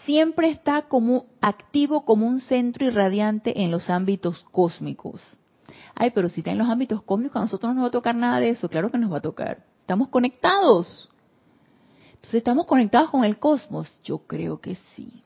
[0.06, 5.20] siempre está como activo como un centro irradiante en los ámbitos cósmicos.
[5.94, 8.14] Ay, pero si está en los ámbitos cósmicos, a nosotros no nos va a tocar
[8.14, 8.68] nada de eso.
[8.68, 9.64] Claro que nos va a tocar.
[9.82, 11.10] Estamos conectados.
[12.14, 13.88] Entonces, ¿estamos conectados con el cosmos?
[14.04, 15.22] Yo creo que sí.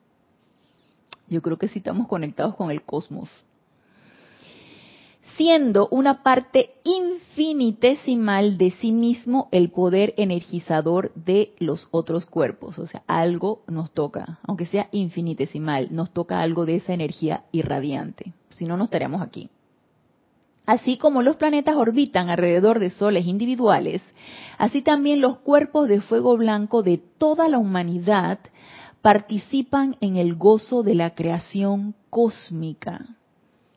[1.29, 3.31] Yo creo que sí estamos conectados con el cosmos.
[5.37, 12.79] Siendo una parte infinitesimal de sí mismo el poder energizador de los otros cuerpos.
[12.79, 18.33] O sea, algo nos toca, aunque sea infinitesimal, nos toca algo de esa energía irradiante.
[18.51, 19.51] Si no, no estaríamos aquí.
[20.67, 24.03] Así como los planetas orbitan alrededor de soles individuales,
[24.57, 28.39] así también los cuerpos de fuego blanco de toda la humanidad
[29.05, 33.05] participan en el gozo de la creación cósmica.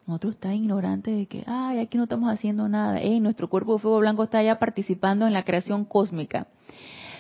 [0.06, 3.02] Nosotros estamos ignorantes de que, ay, aquí no estamos haciendo nada.
[3.20, 6.48] nuestro cuerpo de fuego blanco está ya participando en la creación cósmica.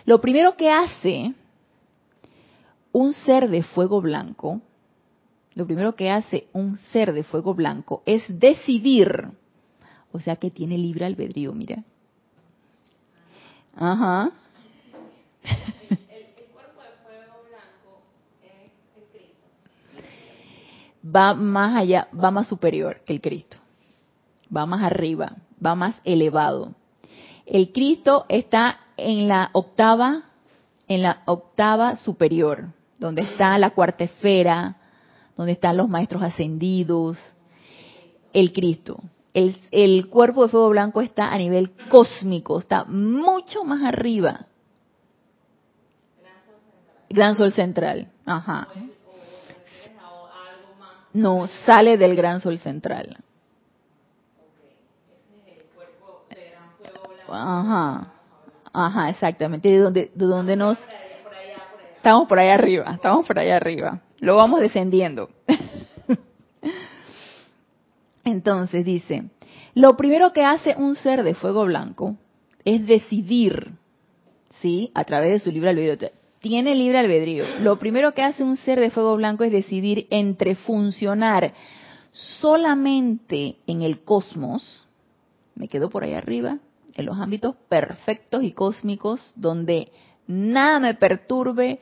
[0.06, 1.34] Lo primero que hace
[2.94, 4.62] un ser de fuego blanco,
[5.56, 9.32] lo primero que hace un ser de fuego blanco es decidir,
[10.14, 11.84] o sea que tiene libre albedrío, mira.
[13.76, 14.32] Ajá.
[21.16, 23.58] va más allá, va más superior que el Cristo.
[24.56, 26.74] Va más arriba, va más elevado.
[27.46, 30.24] El Cristo está en la octava,
[30.88, 34.78] en la octava superior, donde está la cuarta esfera,
[35.36, 37.18] donde están los maestros ascendidos,
[38.34, 39.02] el Cristo.
[39.34, 44.48] El, cuerpo de fuego blanco está a nivel cósmico, está mucho más arriba.
[47.08, 48.08] Gran Sol Central.
[48.26, 48.68] Ajá.
[51.18, 53.18] No, sale del Gran Sol Central.
[57.28, 58.14] Ajá.
[58.72, 59.68] Ajá, exactamente.
[59.68, 60.78] De donde, de donde nos...
[61.96, 64.00] Estamos por ahí arriba, estamos por ahí arriba.
[64.20, 65.32] Lo vamos descendiendo.
[68.24, 69.24] Entonces dice,
[69.74, 72.16] lo primero que hace un ser de fuego blanco
[72.64, 73.72] es decidir,
[74.62, 74.92] ¿sí?
[74.94, 76.12] A través de su libre albedrío.
[76.40, 77.46] Tiene libre albedrío.
[77.62, 81.54] Lo primero que hace un ser de fuego blanco es decidir entre funcionar
[82.12, 84.86] solamente en el cosmos,
[85.56, 86.60] me quedo por ahí arriba,
[86.96, 89.92] en los ámbitos perfectos y cósmicos, donde
[90.28, 91.80] nada me perturbe,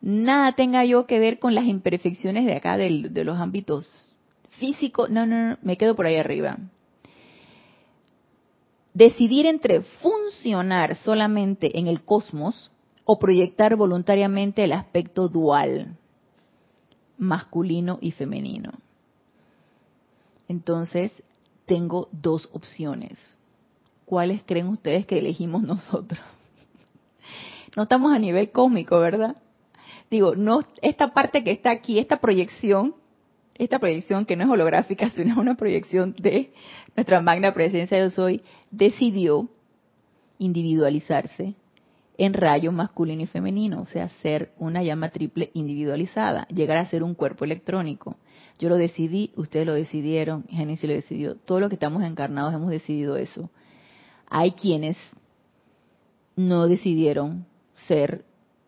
[0.00, 4.12] nada tenga yo que ver con las imperfecciones de acá de, de los ámbitos
[4.58, 5.10] físicos.
[5.10, 6.58] No, no, no, me quedo por ahí arriba.
[8.94, 12.71] Decidir entre funcionar solamente en el cosmos
[13.04, 15.96] o proyectar voluntariamente el aspecto dual,
[17.18, 18.72] masculino y femenino.
[20.48, 21.12] Entonces,
[21.66, 23.18] tengo dos opciones
[24.12, 26.20] ¿cuáles creen ustedes que elegimos nosotros?
[27.74, 29.36] No estamos a nivel cósmico, ¿verdad?
[30.10, 32.94] Digo, no esta parte que está aquí, esta proyección,
[33.54, 36.52] esta proyección que no es holográfica, sino una proyección de
[36.94, 39.48] nuestra magna presencia yo soy, decidió
[40.38, 41.54] individualizarse
[42.24, 47.02] en rayo masculino y femenino, o sea, ser una llama triple individualizada, llegar a ser
[47.02, 48.16] un cuerpo electrónico.
[48.60, 52.70] Yo lo decidí, ustedes lo decidieron, Génesis lo decidió, todos los que estamos encarnados hemos
[52.70, 53.50] decidido eso.
[54.28, 54.96] Hay quienes
[56.36, 57.44] no decidieron
[57.88, 58.24] ser,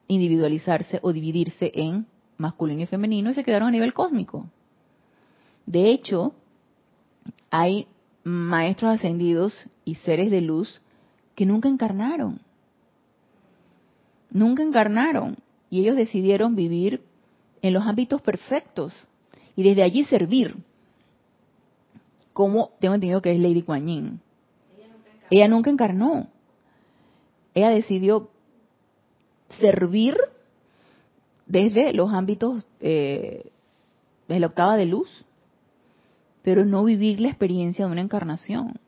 [0.09, 4.51] individualizarse o dividirse en masculino y femenino y se quedaron a nivel cósmico.
[5.65, 6.35] De hecho,
[7.51, 7.87] hay
[8.25, 10.83] maestros ascendidos y seres de luz
[11.37, 12.41] que nunca encarnaron.
[14.35, 15.37] Nunca encarnaron.
[15.71, 17.01] Y ellos decidieron vivir
[17.63, 18.93] en los ámbitos perfectos
[19.57, 20.55] y desde allí servir.
[22.35, 24.21] Como tengo entendido que es Lady Kuan.
[25.31, 26.29] Ella nunca encarnó.
[27.55, 28.29] Ella decidió
[29.61, 30.17] servir
[31.47, 33.51] desde los ámbitos eh,
[34.27, 35.25] de la octava de luz,
[36.43, 38.81] pero no vivir la experiencia de una encarnación.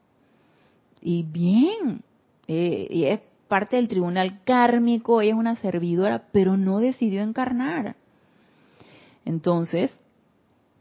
[1.00, 2.02] Y bien,
[2.48, 7.96] eh, y es parte del tribunal kármico, ella es una servidora, pero no decidió encarnar.
[9.24, 9.90] Entonces,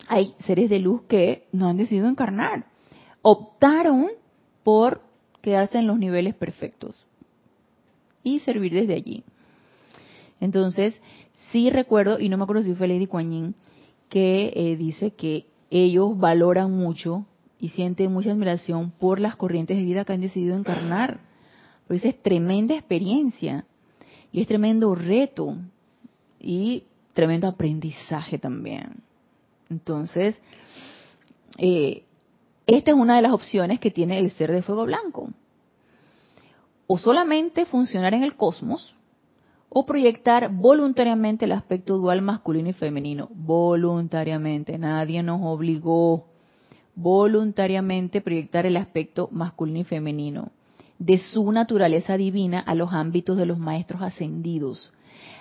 [0.07, 2.65] hay seres de luz que no han decidido encarnar.
[3.21, 4.07] Optaron
[4.63, 5.01] por
[5.41, 7.05] quedarse en los niveles perfectos
[8.23, 9.23] y servir desde allí.
[10.39, 10.99] Entonces,
[11.51, 13.55] sí recuerdo, y no me acuerdo si fue Lady Kuan
[14.09, 17.25] que eh, dice que ellos valoran mucho
[17.59, 21.19] y sienten mucha admiración por las corrientes de vida que han decidido encarnar.
[21.87, 23.65] Porque es tremenda experiencia
[24.31, 25.57] y es tremendo reto
[26.39, 29.03] y tremendo aprendizaje también.
[29.69, 30.39] Entonces,
[31.57, 32.03] eh,
[32.67, 35.29] esta es una de las opciones que tiene el ser de fuego blanco.
[36.87, 38.93] O solamente funcionar en el cosmos,
[39.69, 43.29] o proyectar voluntariamente el aspecto dual masculino y femenino.
[43.33, 46.27] Voluntariamente, nadie nos obligó
[46.95, 50.51] voluntariamente proyectar el aspecto masculino y femenino
[50.99, 54.93] de su naturaleza divina a los ámbitos de los maestros ascendidos,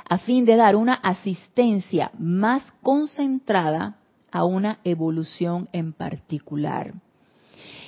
[0.09, 3.97] a fin de dar una asistencia más concentrada
[4.31, 6.95] a una evolución en particular.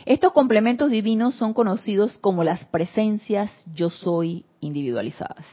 [0.05, 5.44] Estos complementos divinos son conocidos como las presencias yo soy individualizadas.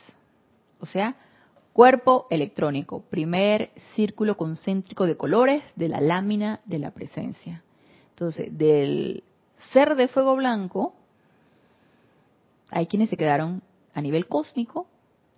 [0.79, 1.15] O sea,
[1.73, 7.63] cuerpo electrónico, primer círculo concéntrico de colores de la lámina de la presencia.
[8.11, 9.23] Entonces, del
[9.71, 10.93] ser de fuego blanco,
[12.73, 13.61] hay quienes se quedaron
[13.93, 14.87] a nivel cósmico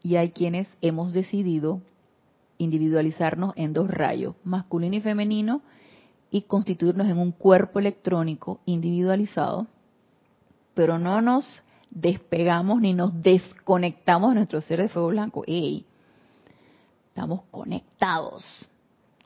[0.02, 1.82] y hay quienes hemos decidido
[2.58, 5.62] individualizarnos en dos rayos, masculino y femenino,
[6.32, 9.68] y constituirnos en un cuerpo electrónico individualizado,
[10.74, 15.44] pero no nos despegamos ni nos desconectamos de nuestro ser de fuego blanco.
[15.48, 15.86] ¡Ey!
[17.08, 18.44] Estamos conectados.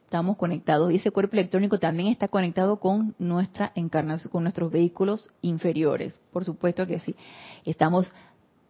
[0.09, 0.91] Estamos conectados.
[0.91, 6.19] Y ese cuerpo electrónico también está conectado con nuestra encarnación, con nuestros vehículos inferiores.
[6.33, 7.15] Por supuesto que sí.
[7.63, 8.11] Estamos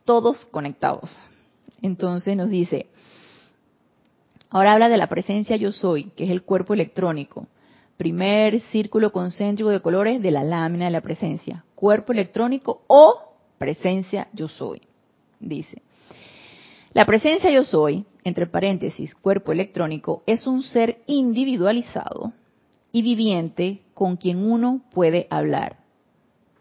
[0.03, 1.15] todos conectados.
[1.81, 2.87] Entonces nos dice,
[4.49, 7.47] ahora habla de la presencia yo soy, que es el cuerpo electrónico
[7.95, 14.27] primer círculo concéntrico de colores de la lámina de la presencia, cuerpo electrónico o presencia
[14.33, 14.81] yo soy,
[15.39, 15.81] dice.
[16.93, 22.33] La presencia yo soy, entre paréntesis, cuerpo electrónico, es un ser individualizado
[22.91, 25.77] y viviente con quien uno puede hablar.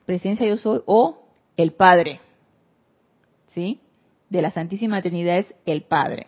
[0.05, 1.24] Presencia yo soy o
[1.57, 2.20] el Padre.
[3.55, 3.81] ¿Sí?
[4.29, 6.26] De la Santísima Trinidad es el Padre.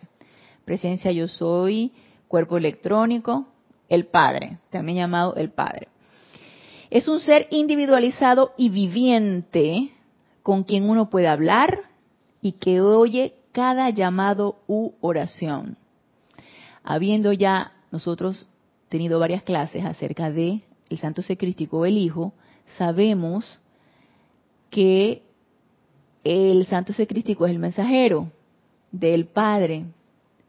[0.65, 1.91] Presencia yo soy,
[2.27, 3.45] cuerpo electrónico,
[3.87, 5.89] el Padre, también llamado el Padre.
[6.89, 9.91] Es un ser individualizado y viviente
[10.41, 11.81] con quien uno puede hablar
[12.41, 15.77] y que oye cada llamado u oración.
[16.83, 18.47] Habiendo ya nosotros
[18.89, 22.33] tenido varias clases acerca de el santo secrístico o el hijo,
[22.77, 23.59] sabemos
[24.69, 25.23] que
[26.23, 28.31] el santo secrístico es el mensajero
[28.91, 29.85] del Padre,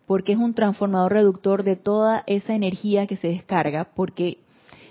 [0.06, 4.38] porque es un transformador reductor de toda esa energía que se descarga, porque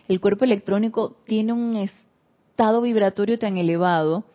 [0.08, 4.26] el cuerpo electrónico tiene un estado vibratorio tan elevado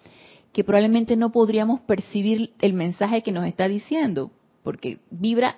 [0.57, 4.31] que probablemente no podríamos percibir el mensaje que nos está diciendo,
[4.63, 5.57] porque vibra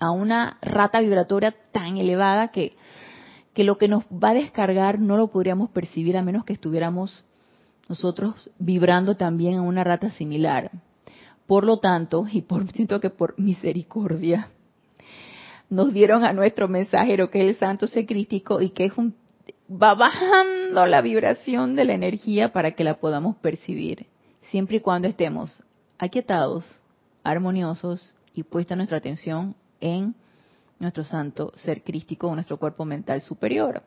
[0.00, 2.72] a una rata vibratoria tan elevada que,
[3.54, 7.24] que lo que nos va a descargar no lo podríamos percibir a menos que estuviéramos
[7.88, 10.72] nosotros vibrando también a una rata similar.
[11.46, 14.48] Por lo tanto, y por siento que por misericordia,
[15.70, 19.14] nos dieron a nuestro mensajero que es el santo secrístico y que es un
[19.72, 24.06] va bajando la vibración de la energía para que la podamos percibir,
[24.50, 25.62] siempre y cuando estemos
[25.98, 26.64] aquietados,
[27.22, 30.14] armoniosos y puesta nuestra atención en
[30.78, 33.82] nuestro santo ser crístico nuestro cuerpo mental superior.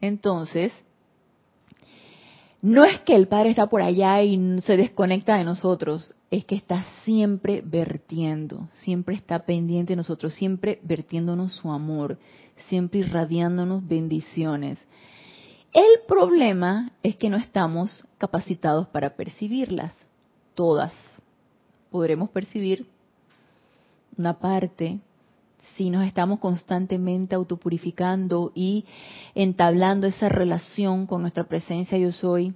[0.00, 0.72] Entonces,
[2.62, 6.54] no es que el Padre está por allá y se desconecta de nosotros, es que
[6.54, 12.18] está siempre vertiendo, siempre está pendiente de nosotros, siempre vertiéndonos su amor,
[12.68, 14.78] siempre irradiándonos bendiciones.
[15.72, 19.92] El problema es que no estamos capacitados para percibirlas,
[20.54, 20.92] todas.
[21.90, 22.86] Podremos percibir
[24.16, 25.00] una parte
[25.76, 28.84] si nos estamos constantemente autopurificando y
[29.34, 32.54] entablando esa relación con nuestra presencia yo soy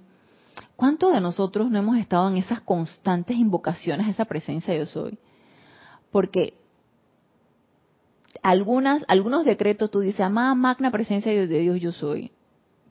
[0.75, 5.17] ¿Cuántos de nosotros no hemos estado en esas constantes invocaciones a esa presencia yo soy?
[6.11, 6.53] Porque
[8.43, 12.31] algunas, algunos decretos tú dices, amada magna presencia de Dios yo soy.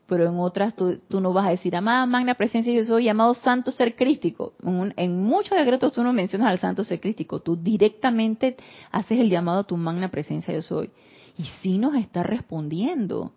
[0.07, 3.71] Pero en otras tú, no vas a decir, amada magna presencia yo soy, llamado santo
[3.71, 4.53] ser crístico.
[4.63, 8.55] En, en, muchos decretos tú no mencionas al santo ser crístico, tú directamente
[8.91, 10.91] haces el llamado a tu magna presencia yo soy.
[11.37, 13.31] Y sí nos está respondiendo.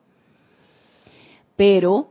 [1.56, 2.10] Pero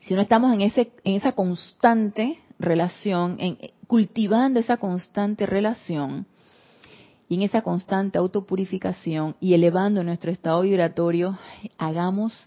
[0.00, 6.26] si no estamos en, ese, en esa constante relación, en, cultivando esa constante relación
[7.28, 11.38] y en esa constante autopurificación y elevando nuestro estado vibratorio,
[11.78, 12.46] hagamos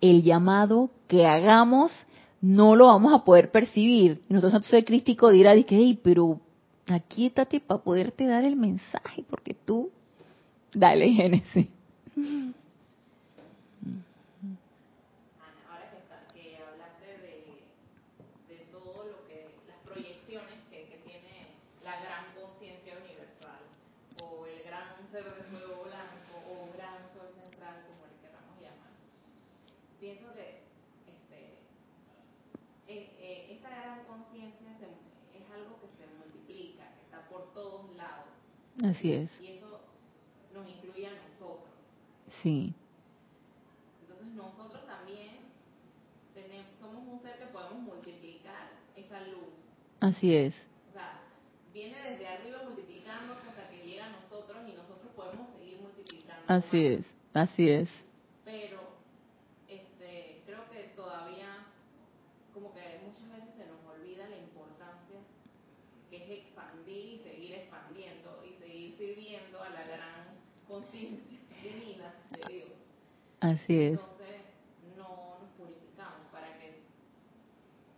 [0.00, 1.92] el llamado que hagamos,
[2.40, 4.20] no lo vamos a poder percibir.
[4.28, 6.40] Nuestro santo ser crístico dirá, hey, pero
[6.86, 9.90] aquí estate para poderte dar el mensaje, porque tú,
[10.74, 11.68] dale, Génesis.
[38.84, 39.30] Así es.
[39.40, 39.80] Y eso
[40.52, 41.72] nos incluye a nosotros.
[42.42, 42.74] Sí.
[44.02, 45.38] Entonces nosotros también
[46.34, 49.54] tenemos, somos un ser que podemos multiplicar esa luz.
[50.00, 50.54] Así es.
[50.90, 51.22] O sea,
[51.72, 56.44] viene desde arriba multiplicándose hasta que llega a nosotros y nosotros podemos seguir multiplicando.
[56.46, 57.88] Así es, así es.
[73.44, 74.00] Así es.
[74.00, 74.40] Entonces
[74.96, 76.80] no nos purificamos para que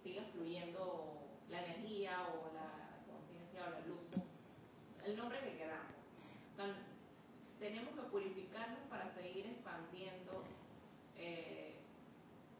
[0.03, 4.01] siga fluyendo la energía o la conciencia o la luz,
[5.05, 5.95] el nombre que queramos.
[7.61, 10.43] tenemos que purificarnos para seguir expandiendo
[11.16, 11.77] eh,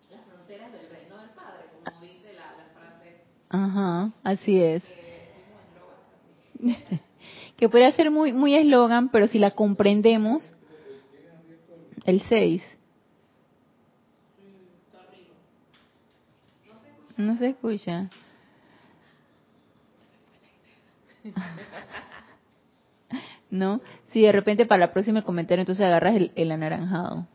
[0.09, 3.25] las fronteras del reino del Padre, como dice la, la frase.
[3.49, 4.85] Ajá, así es.
[7.57, 10.53] que puede ser muy muy eslogan, pero si la comprendemos,
[12.05, 12.63] el 6.
[17.17, 18.11] No se escucha.
[23.51, 23.81] ¿No?
[24.13, 27.27] Si de repente para la próxima comentario entonces agarras el, anaranjado.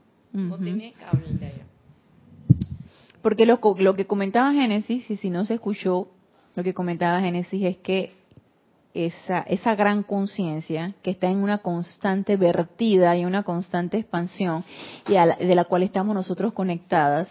[3.23, 6.09] Porque lo, lo que comentaba Génesis, y si no se escuchó,
[6.55, 8.13] lo que comentaba Génesis es que
[8.93, 14.63] esa, esa gran conciencia que está en una constante vertida y una constante expansión
[15.07, 17.27] y de la cual estamos nosotros conectadas.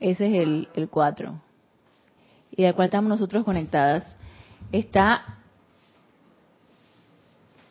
[0.00, 1.40] Ese es el, el cuatro.
[2.52, 4.04] Y de la cual estamos nosotros conectadas.
[4.72, 5.38] Está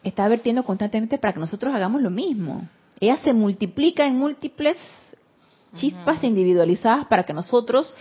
[0.04, 2.68] está vertiendo constantemente para que nosotros hagamos lo mismo.
[3.00, 4.78] Ella se multiplica en múltiples
[5.76, 7.94] chispas individualizadas para que nosotros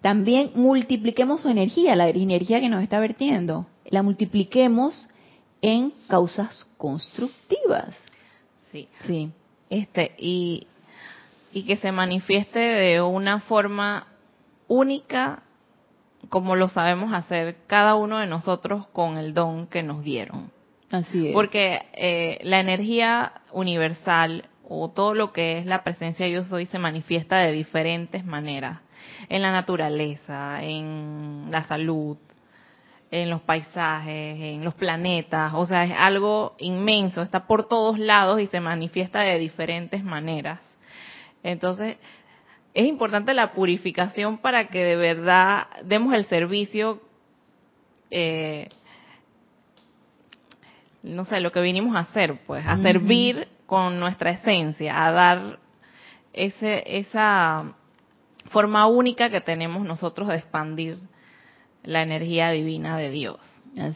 [0.00, 5.08] también multipliquemos su energía, la energía que nos está vertiendo, la multipliquemos
[5.60, 7.94] en causas constructivas.
[8.70, 8.88] Sí.
[9.06, 9.30] Sí.
[9.70, 10.66] Este, y,
[11.52, 14.06] y que se manifieste de una forma
[14.68, 15.42] única
[16.28, 20.50] como lo sabemos hacer cada uno de nosotros con el don que nos dieron.
[20.90, 21.34] Así es.
[21.34, 26.78] Porque eh, la energía universal o todo lo que es la presencia yo soy se
[26.78, 28.80] manifiesta de diferentes maneras.
[29.28, 32.16] En la naturaleza, en la salud,
[33.10, 35.52] en los paisajes, en los planetas.
[35.54, 40.60] O sea, es algo inmenso, está por todos lados y se manifiesta de diferentes maneras.
[41.42, 41.96] Entonces,
[42.74, 47.00] es importante la purificación para que de verdad demos el servicio
[48.10, 48.68] eh,
[51.02, 55.58] no sé, lo que vinimos a hacer, pues, a servir con nuestra esencia, a dar
[56.32, 57.74] ese, esa
[58.48, 60.98] forma única que tenemos nosotros de expandir
[61.84, 63.38] la energía divina de Dios.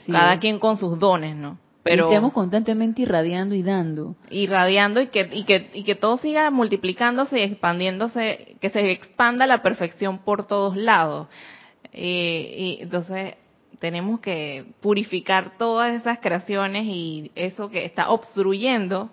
[0.07, 1.59] Cada quien con sus dones, ¿no?
[1.83, 4.15] Pero estamos constantemente irradiando y dando.
[4.31, 9.47] Irradiando y que, y que, y que todo siga multiplicándose y expandiéndose, que se expanda
[9.49, 11.27] la perfección por todos lados.
[11.93, 13.35] y entonces
[13.83, 19.11] tenemos que purificar todas esas creaciones y eso que está obstruyendo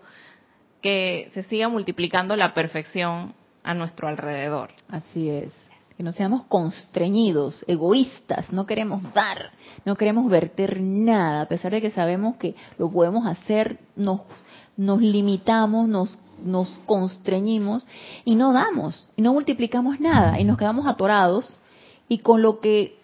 [0.80, 3.34] que se siga multiplicando la perfección
[3.64, 4.70] a nuestro alrededor.
[4.90, 5.52] Así es.
[5.98, 9.52] Que no seamos constreñidos, egoístas, no queremos dar,
[9.84, 14.22] no queremos verter nada, a pesar de que sabemos que lo podemos hacer, nos,
[14.78, 17.86] nos limitamos, nos, nos constreñimos
[18.24, 21.60] y no damos, y no multiplicamos nada, y nos quedamos atorados,
[22.08, 22.98] y con lo que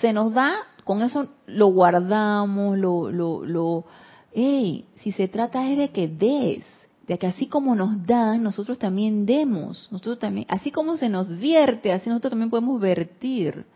[0.00, 3.84] se nos da con eso lo guardamos, lo, lo, lo,
[4.32, 6.64] hey, si se trata es de que des,
[7.06, 11.38] de que así como nos dan, nosotros también demos, nosotros también, así como se nos
[11.38, 13.66] vierte, así nosotros también podemos vertir.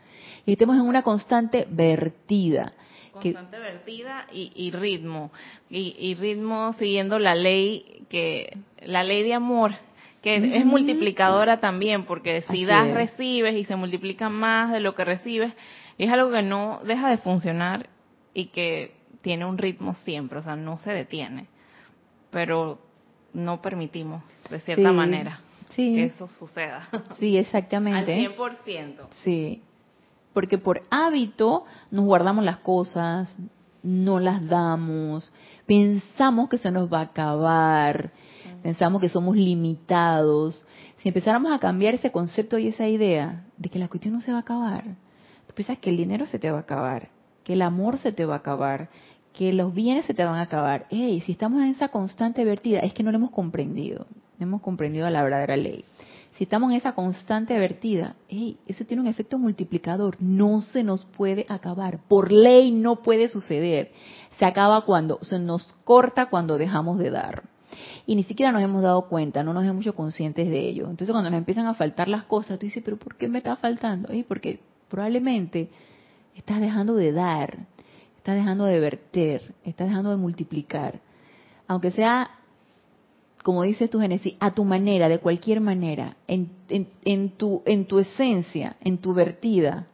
[0.45, 2.73] Y estemos en una constante vertida.
[3.13, 5.31] Constante vertida y, ritmo.
[5.69, 9.73] Y, ritmo siguiendo la ley que, la ley de amor,
[10.23, 15.05] que es multiplicadora también, porque si das, recibes y se multiplica más de lo que
[15.05, 15.53] recibes,
[15.97, 17.89] es algo que no deja de funcionar
[18.33, 21.47] y que tiene un ritmo siempre, o sea, no se detiene.
[22.31, 22.79] Pero
[23.33, 25.41] no permitimos, de cierta manera,
[25.75, 26.87] que eso suceda.
[27.17, 28.25] Sí, exactamente.
[28.25, 29.07] Al 100%.
[29.23, 29.61] Sí.
[30.33, 33.35] Porque por hábito nos guardamos las cosas,
[33.81, 35.31] no las damos,
[35.65, 38.11] pensamos que se nos va a acabar,
[38.61, 40.65] pensamos que somos limitados.
[40.97, 44.31] Si empezáramos a cambiar ese concepto y esa idea de que la cuestión no se
[44.31, 44.83] va a acabar,
[45.47, 47.09] tú piensas que el dinero se te va a acabar,
[47.43, 48.89] que el amor se te va a acabar,
[49.39, 50.85] que los bienes se te van a acabar.
[50.89, 54.05] Ey, si estamos en esa constante vertida, es que no lo hemos comprendido,
[54.37, 55.85] no hemos comprendido la verdadera ley.
[56.33, 61.05] Si estamos en esa constante vertida, hey, eso tiene un efecto multiplicador, no se nos
[61.05, 63.93] puede acabar, por ley no puede suceder.
[64.37, 67.43] Se acaba cuando, se nos corta cuando dejamos de dar.
[68.05, 70.89] Y ni siquiera nos hemos dado cuenta, no nos hemos hecho conscientes de ello.
[70.89, 73.55] Entonces cuando nos empiezan a faltar las cosas, tú dices, pero ¿por qué me está
[73.55, 74.09] faltando?
[74.11, 74.59] Hey, porque
[74.89, 75.69] probablemente
[76.35, 77.67] estás dejando de dar,
[78.29, 80.99] estás dejando de verter, estás dejando de multiplicar.
[81.67, 82.29] Aunque sea,
[83.43, 87.97] como dice tu Génesis, a tu manera, de cualquier manera, en, en, tu, en tu
[87.97, 89.87] esencia, en tu vertida.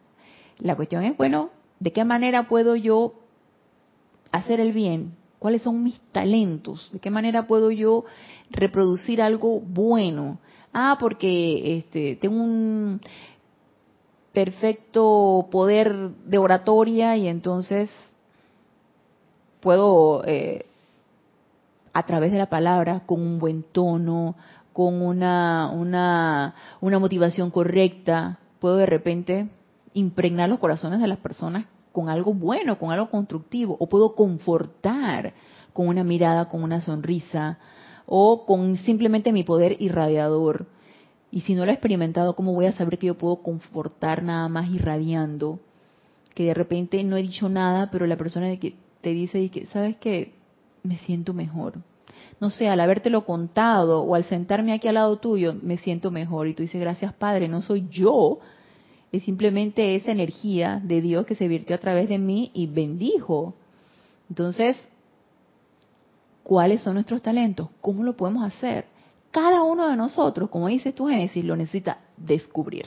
[0.58, 1.48] La cuestión es, bueno,
[1.80, 3.14] ¿de qué manera puedo yo
[4.32, 5.14] hacer el bien?
[5.38, 6.90] ¿Cuáles son mis talentos?
[6.92, 8.04] ¿De qué manera puedo yo
[8.50, 10.40] reproducir algo bueno?
[10.74, 13.00] Ah, porque este, tengo un,
[14.36, 17.88] perfecto poder de oratoria y entonces
[19.60, 20.66] puedo, eh,
[21.92, 24.36] a través de la palabra, con un buen tono,
[24.72, 29.48] con una, una, una motivación correcta, puedo de repente
[29.94, 35.32] impregnar los corazones de las personas con algo bueno, con algo constructivo, o puedo confortar
[35.72, 37.58] con una mirada, con una sonrisa,
[38.04, 40.66] o con simplemente mi poder irradiador.
[41.30, 44.48] Y si no lo he experimentado, ¿cómo voy a saber que yo puedo confortar nada
[44.48, 45.58] más irradiando?
[46.34, 48.74] Que de repente no he dicho nada, pero la persona que
[49.06, 50.34] te dice, que, ¿sabes qué?
[50.82, 51.74] Me siento mejor.
[52.40, 56.48] No sé, al habértelo contado o al sentarme aquí al lado tuyo, me siento mejor.
[56.48, 58.40] Y tú dices, gracias Padre, no soy yo
[59.12, 63.54] es simplemente esa energía de Dios que se virtió a través de mí y bendijo.
[64.28, 64.76] Entonces,
[66.42, 67.68] ¿cuáles son nuestros talentos?
[67.80, 68.86] ¿Cómo lo podemos hacer?
[69.30, 72.86] Cada uno de nosotros, como dice tu Génesis, lo necesita descubrir.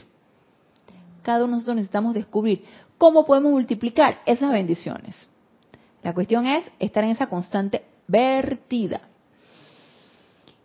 [1.23, 2.65] Cada uno de nosotros necesitamos descubrir
[2.97, 5.15] cómo podemos multiplicar esas bendiciones.
[6.03, 9.01] La cuestión es estar en esa constante vertida.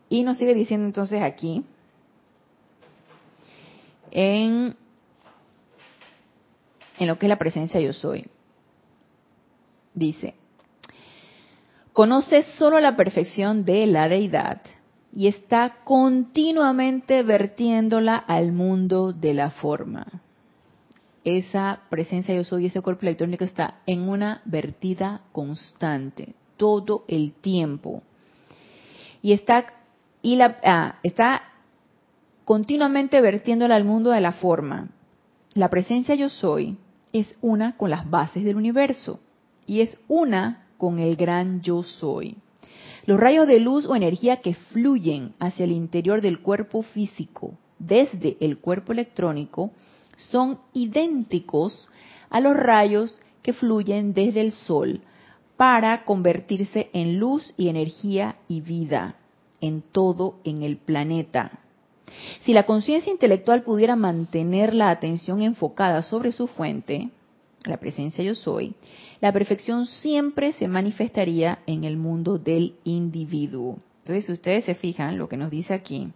[0.09, 1.65] Y nos sigue diciendo entonces aquí,
[4.11, 4.77] en,
[6.99, 8.27] en lo que es la presencia yo soy.
[9.93, 10.35] Dice,
[11.93, 14.63] conoce solo la perfección de la deidad
[15.15, 20.24] y está continuamente vertiéndola al mundo de la forma.
[21.25, 28.03] Esa presencia yo soy, ese cuerpo electrónico está en una vertida constante, todo el tiempo.
[29.23, 29.65] Y está,
[30.21, 31.43] y la, ah, está
[32.45, 34.91] continuamente vertiéndola al mundo de la forma.
[35.55, 36.77] La presencia yo soy
[37.15, 39.21] es una con las bases del universo
[39.67, 42.37] y es una con el gran yo soy.
[43.07, 48.37] Los rayos de luz o energía que fluyen hacia el interior del cuerpo físico desde
[48.41, 49.71] el cuerpo electrónico
[50.17, 51.89] son idénticos
[52.31, 55.03] a los rayos que fluyen desde el sol
[55.57, 59.17] para convertirse en luz y energía y vida
[59.61, 61.61] en todo en el planeta.
[62.41, 67.11] Si la conciencia intelectual pudiera mantener la atención enfocada sobre su fuente,
[67.65, 68.75] la presencia yo soy,
[69.21, 73.79] la perfección siempre se manifestaría en el mundo del individuo.
[74.01, 76.09] Entonces, si ustedes se fijan lo que nos dice aquí,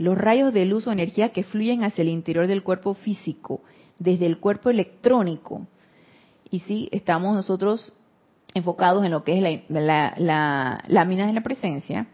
[0.00, 3.60] los rayos de luz o energía que fluyen hacia el interior del cuerpo físico,
[3.98, 5.66] desde el cuerpo electrónico,
[6.50, 7.92] y si estamos nosotros
[8.54, 12.06] enfocados en lo que es la, la, lámina de la presencia,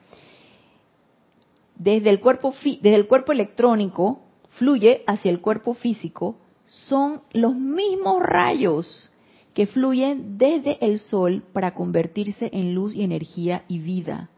[1.76, 4.20] desde el cuerpo desde el cuerpo electrónico
[4.58, 6.38] fluye hacia el cuerpo físico.
[6.64, 9.12] Son los mismos rayos
[9.54, 14.28] que fluyen desde el sol para convertirse en luz y energía y vida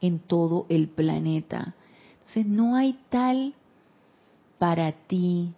[0.00, 1.74] en todo el planeta.
[2.22, 3.54] Entonces no hay tal
[4.58, 5.52] para ti.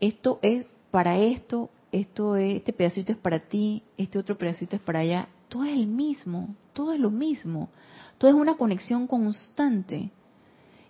[0.00, 4.82] Esto es para esto, esto es, este pedacito es para ti, este otro pedacito es
[4.82, 5.28] para allá.
[5.48, 7.68] Todo es el mismo, todo es lo mismo.
[8.18, 10.10] Todo es una conexión constante.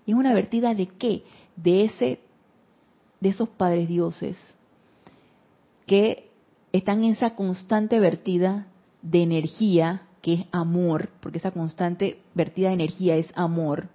[0.04, 1.24] Y es una vertida de qué?
[1.56, 2.20] De ese
[3.20, 4.36] de esos padres dioses
[5.86, 6.30] que
[6.72, 8.66] están en esa constante vertida
[9.00, 13.88] de energía que es amor, porque esa constante vertida de energía es amor.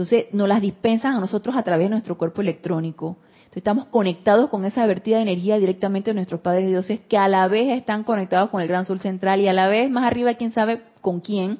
[0.00, 3.18] Entonces, nos las dispensan a nosotros a través de nuestro cuerpo electrónico.
[3.36, 7.28] Entonces, estamos conectados con esa vertida de energía directamente de nuestros padres dioses, que a
[7.28, 10.32] la vez están conectados con el gran sol central y a la vez más arriba,
[10.32, 11.58] quién sabe con quién,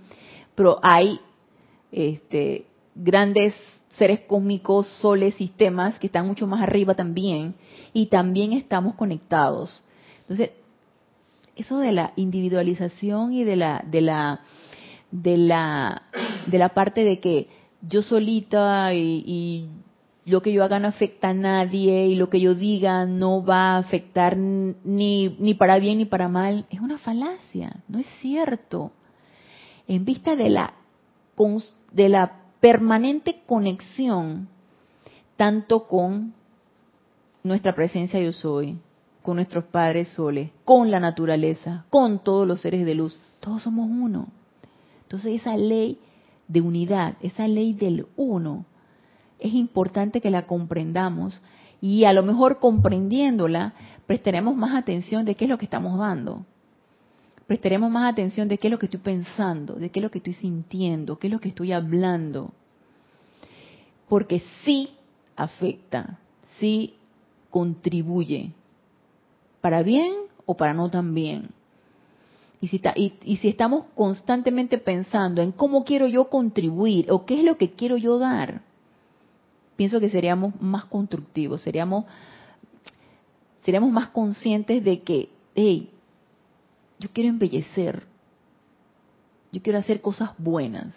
[0.55, 1.21] pero hay
[1.93, 2.65] este,
[2.95, 3.53] grandes
[3.91, 7.57] seres cósmicos, soles, sistemas que están mucho más arriba también
[7.93, 9.83] y también estamos conectados.
[10.23, 10.53] Entonces,
[11.57, 14.41] eso de la individualización y de la de la
[15.11, 16.05] de la
[16.47, 19.69] de la parte de que yo solita y,
[20.27, 23.73] lo que yo haga no afecta a nadie y lo que yo diga no va
[23.73, 28.93] a afectar ni, ni para bien ni para mal, es una falacia, no es cierto.
[29.89, 30.75] En vista de la,
[31.93, 34.49] de la permanente conexión
[35.41, 36.35] tanto con
[37.43, 38.79] nuestra presencia yo soy,
[39.23, 43.19] con nuestros padres soles, con la naturaleza, con todos los seres de luz.
[43.41, 44.29] Todos somos uno.
[45.03, 45.99] Entonces esa ley
[46.51, 48.67] de unidad, esa ley del uno,
[49.39, 51.41] es importante que la comprendamos
[51.81, 53.73] y a lo mejor comprendiéndola
[54.07, 56.45] prestaremos más atención de qué es lo que estamos dando.
[57.47, 60.19] Prestaremos más atención de qué es lo que estoy pensando, de qué es lo que
[60.19, 62.53] estoy sintiendo, qué es lo que estoy hablando.
[64.09, 64.91] Porque sí
[65.37, 66.19] afecta,
[66.59, 66.95] sí
[67.49, 68.53] contribuye,
[69.61, 70.13] para bien
[70.47, 71.51] o para no tan bien.
[72.61, 72.81] Y si,
[73.25, 77.71] y si estamos constantemente pensando en cómo quiero yo contribuir o qué es lo que
[77.71, 78.61] quiero yo dar,
[79.77, 82.05] pienso que seríamos más constructivos, seríamos,
[83.65, 85.89] seríamos más conscientes de que, hey,
[86.99, 88.05] yo quiero embellecer,
[89.53, 90.95] yo quiero hacer cosas buenas.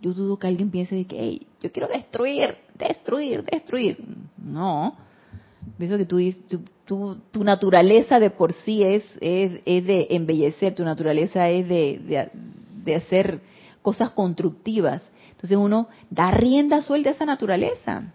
[0.00, 4.04] Yo dudo que alguien piense de que, hey, yo quiero destruir, destruir, destruir.
[4.36, 4.96] No,
[5.78, 11.68] pienso que tú, tu, naturaleza de por sí es, es, de embellecer, tu naturaleza es
[11.68, 12.30] de,
[12.84, 13.40] de, hacer
[13.82, 15.02] cosas constructivas.
[15.30, 18.12] Entonces uno da rienda suelta a esa naturaleza.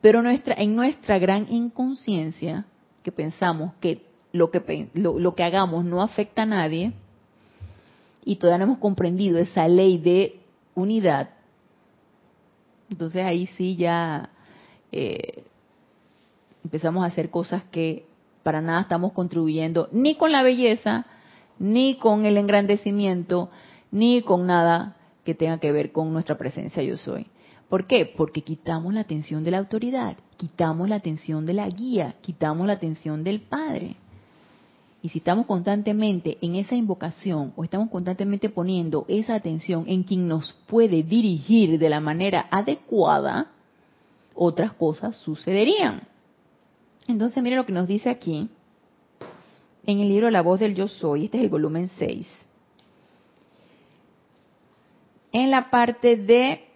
[0.00, 2.66] Pero nuestra, en nuestra gran inconsciencia,
[3.02, 6.92] que pensamos que lo que, lo, que hagamos no afecta a nadie
[8.24, 10.40] y todavía no hemos comprendido esa ley de
[10.74, 11.30] unidad,
[12.90, 14.30] entonces ahí sí ya
[14.92, 15.44] eh,
[16.64, 18.06] empezamos a hacer cosas que
[18.42, 21.06] para nada estamos contribuyendo ni con la belleza,
[21.58, 23.50] ni con el engrandecimiento,
[23.90, 27.26] ni con nada que tenga que ver con nuestra presencia yo soy.
[27.68, 28.10] ¿Por qué?
[28.16, 32.72] Porque quitamos la atención de la autoridad, quitamos la atención de la guía, quitamos la
[32.74, 33.96] atención del Padre.
[35.02, 40.26] Y si estamos constantemente en esa invocación o estamos constantemente poniendo esa atención en quien
[40.26, 43.48] nos puede dirigir de la manera adecuada,
[44.34, 46.02] otras cosas sucederían.
[47.08, 48.48] Entonces, mire lo que nos dice aquí
[49.84, 52.30] en el libro La voz del yo soy, este es el volumen 6.
[55.32, 56.66] En la parte de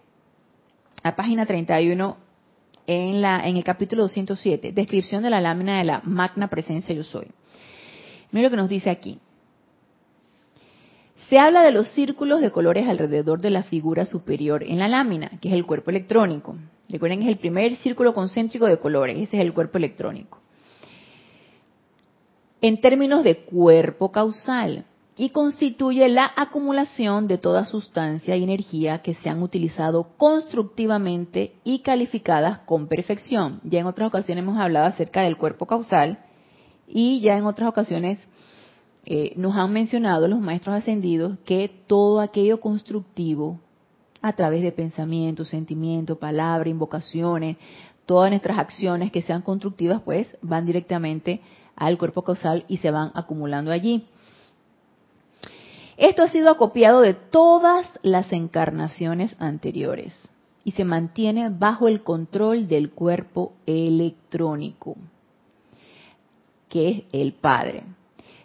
[1.04, 2.16] la página 31
[2.86, 7.04] en la en el capítulo 207, descripción de la lámina de la magna presencia yo
[7.04, 7.28] soy.
[8.30, 9.18] Mira lo que nos dice aquí.
[11.28, 15.30] Se habla de los círculos de colores alrededor de la figura superior en la lámina,
[15.40, 16.56] que es el cuerpo electrónico.
[16.92, 20.38] Recuerden es el primer círculo concéntrico de colores, ese es el cuerpo electrónico.
[22.60, 24.84] En términos de cuerpo causal,
[25.16, 31.80] y constituye la acumulación de toda sustancia y energía que se han utilizado constructivamente y
[31.80, 33.60] calificadas con perfección.
[33.64, 36.18] Ya en otras ocasiones hemos hablado acerca del cuerpo causal
[36.88, 38.18] y ya en otras ocasiones
[39.04, 43.60] eh, nos han mencionado los maestros ascendidos que todo aquello constructivo
[44.22, 47.56] a través de pensamientos, sentimientos, palabras, invocaciones,
[48.06, 51.40] todas nuestras acciones que sean constructivas, pues van directamente
[51.76, 54.06] al cuerpo causal y se van acumulando allí.
[55.96, 60.14] Esto ha sido acopiado de todas las encarnaciones anteriores
[60.64, 64.96] y se mantiene bajo el control del cuerpo electrónico
[66.72, 67.84] que es el Padre.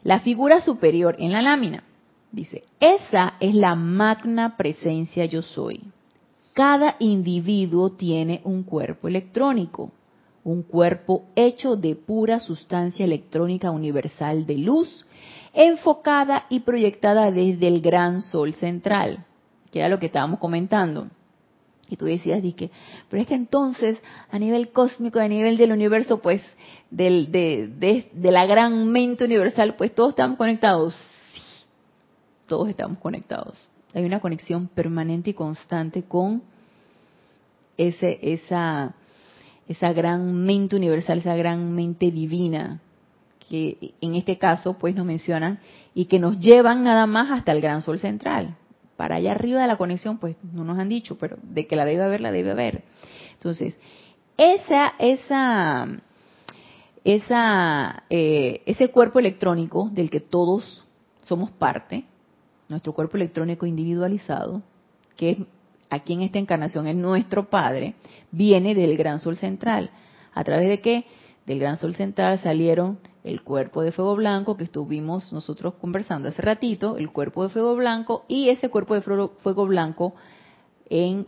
[0.03, 1.85] La figura superior en la lámina
[2.31, 5.81] dice, esa es la magna presencia yo soy.
[6.53, 9.91] Cada individuo tiene un cuerpo electrónico,
[10.43, 15.05] un cuerpo hecho de pura sustancia electrónica universal de luz,
[15.53, 19.25] enfocada y proyectada desde el gran sol central,
[19.71, 21.07] que era lo que estábamos comentando.
[21.89, 22.69] Y tú decías, dije,
[23.09, 23.97] pero es que entonces,
[24.29, 26.41] a nivel cósmico, a nivel del universo, pues,
[26.89, 30.95] del, de, de, la gran mente universal, pues todos estamos conectados.
[32.47, 33.53] Todos estamos conectados.
[33.93, 36.43] Hay una conexión permanente y constante con
[37.77, 38.95] ese, esa,
[39.67, 42.81] esa gran mente universal, esa gran mente divina,
[43.47, 45.59] que en este caso, pues, nos mencionan,
[45.93, 48.55] y que nos llevan nada más hasta el gran sol central
[48.97, 51.85] para allá arriba de la conexión, pues no nos han dicho, pero de que la
[51.85, 52.83] debe haber, la debe haber.
[53.33, 53.79] Entonces,
[54.37, 55.87] esa, esa,
[57.03, 60.83] esa, eh, ese cuerpo electrónico del que todos
[61.21, 62.05] somos parte,
[62.69, 64.61] nuestro cuerpo electrónico individualizado,
[65.15, 65.37] que es
[65.89, 67.95] aquí en esta encarnación es nuestro Padre,
[68.31, 69.91] viene del gran sol central.
[70.33, 71.05] ¿A través de qué?
[71.45, 76.41] Del gran sol central salieron el cuerpo de fuego blanco que estuvimos nosotros conversando hace
[76.41, 80.13] ratito, el cuerpo de fuego blanco y ese cuerpo de fuego blanco
[80.89, 81.25] en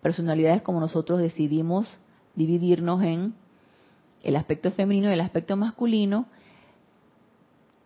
[0.00, 1.98] personalidades como nosotros decidimos
[2.34, 3.34] dividirnos en
[4.22, 6.26] el aspecto femenino y el aspecto masculino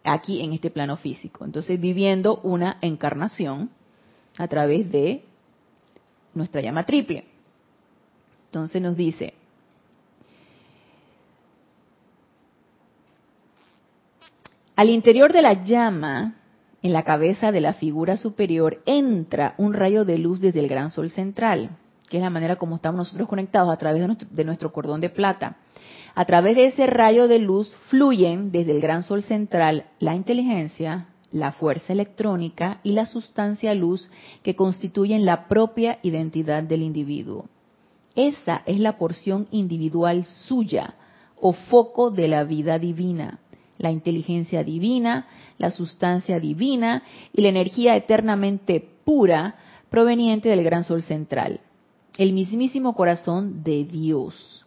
[0.06, 1.44] aquí en este plano físico.
[1.44, 3.70] Entonces viviendo una encarnación
[4.38, 5.24] a través de
[6.34, 7.24] nuestra llama triple.
[8.46, 9.34] Entonces nos dice,
[14.76, 16.34] Al interior de la llama,
[16.82, 20.90] en la cabeza de la figura superior, entra un rayo de luz desde el gran
[20.90, 21.70] sol central,
[22.10, 25.56] que es la manera como estamos nosotros conectados a través de nuestro, cordón de plata.
[26.16, 31.08] A través de ese rayo de luz fluyen desde el gran sol central la inteligencia,
[31.30, 34.10] la fuerza electrónica y la sustancia luz
[34.42, 37.44] que constituyen la propia identidad del individuo.
[38.14, 40.94] Esa es la porción individual suya
[41.38, 43.38] o foco de la vida divina
[43.78, 45.26] la inteligencia divina,
[45.58, 47.02] la sustancia divina
[47.32, 49.56] y la energía eternamente pura
[49.90, 51.60] proveniente del gran sol central,
[52.18, 54.65] el mismísimo corazón de Dios.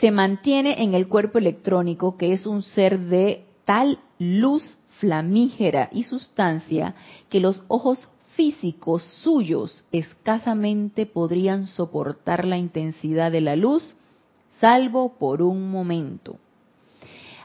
[0.00, 6.04] Se mantiene en el cuerpo electrónico que es un ser de tal luz flamígera y
[6.04, 6.94] sustancia
[7.28, 13.94] que los ojos físicos suyos escasamente podrían soportar la intensidad de la luz,
[14.58, 16.36] salvo por un momento.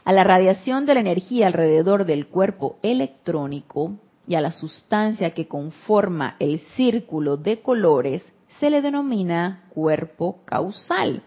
[0.04, 5.46] A la radiación de la energía alrededor del cuerpo electrónico y a la sustancia que
[5.46, 8.24] conforma el círculo de colores
[8.60, 11.22] se le denomina cuerpo causal,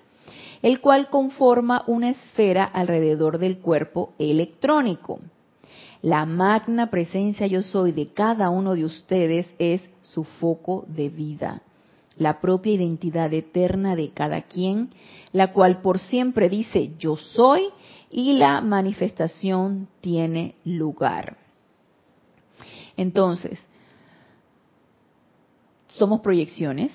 [0.62, 5.20] el cual conforma una esfera alrededor del cuerpo electrónico.
[6.02, 11.62] La magna presencia yo soy de cada uno de ustedes es su foco de vida,
[12.18, 14.90] la propia identidad eterna de cada quien,
[15.32, 17.64] la cual por siempre dice yo soy
[18.10, 21.38] y la manifestación tiene lugar.
[22.96, 23.60] Entonces,
[25.88, 26.92] somos proyecciones,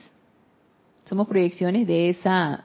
[1.04, 2.64] somos proyecciones de esa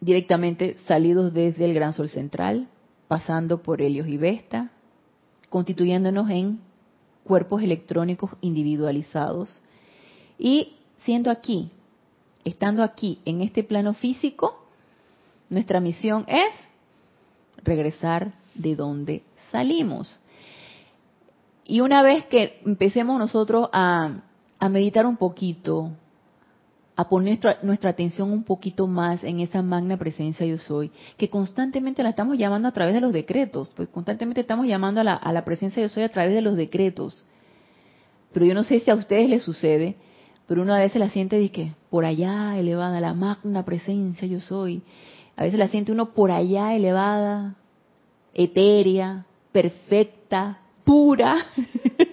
[0.00, 2.68] directamente salidos desde el gran sol central,
[3.08, 4.70] pasando por Helios y Vesta,
[5.48, 6.60] constituyéndonos en
[7.24, 9.60] cuerpos electrónicos individualizados
[10.38, 10.74] y
[11.04, 11.70] siendo aquí,
[12.44, 14.64] estando aquí en este plano físico,
[15.48, 16.52] nuestra misión es
[17.62, 20.18] regresar de donde salimos.
[21.64, 24.22] Y una vez que empecemos nosotros a,
[24.58, 25.92] a meditar un poquito,
[27.00, 32.02] a poner nuestra, atención un poquito más en esa magna presencia yo soy, que constantemente
[32.02, 35.32] la estamos llamando a través de los decretos, pues constantemente estamos llamando a la, a
[35.32, 37.24] la presencia yo soy a través de los decretos.
[38.32, 39.96] Pero yo no sé si a ustedes les sucede,
[40.46, 44.82] pero uno a veces la siente que por allá elevada, la magna presencia yo soy.
[45.36, 47.56] A veces la siente uno por allá elevada,
[48.34, 51.46] etérea, perfecta, pura.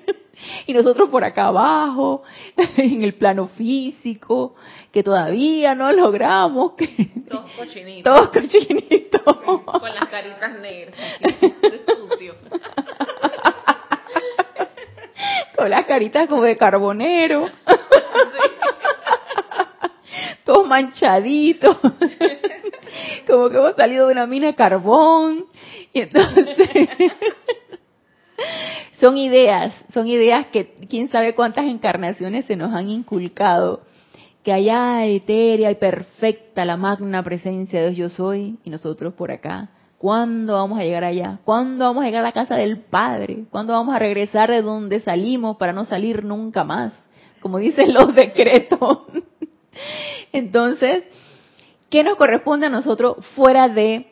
[0.68, 2.24] y nosotros por acá abajo,
[2.78, 4.56] en el plano físico,
[4.92, 6.74] que todavía no logramos.
[6.74, 7.10] Que...
[7.30, 8.14] Todos cochinitos.
[8.14, 9.22] Todos cochinitos.
[9.66, 10.96] Con las caritas negras.
[11.98, 12.36] sucio.
[15.58, 17.50] Con las caritas como de carbonero.
[20.44, 21.78] Todos manchaditos.
[23.26, 25.46] como que hemos salido de una mina de carbón.
[25.94, 26.46] Y entonces
[29.00, 33.82] son ideas, son ideas que quién sabe cuántas encarnaciones se nos han inculcado,
[34.44, 39.32] que allá etérea y perfecta la magna presencia de Dios yo soy y nosotros por
[39.32, 39.70] acá.
[39.98, 41.40] ¿Cuándo vamos a llegar allá?
[41.44, 43.46] ¿Cuándo vamos a llegar a la casa del Padre?
[43.50, 46.94] ¿Cuándo vamos a regresar de donde salimos para no salir nunca más?
[47.40, 49.00] Como dicen los decretos.
[50.32, 51.04] Entonces,
[51.90, 54.08] ¿qué nos corresponde a nosotros fuera de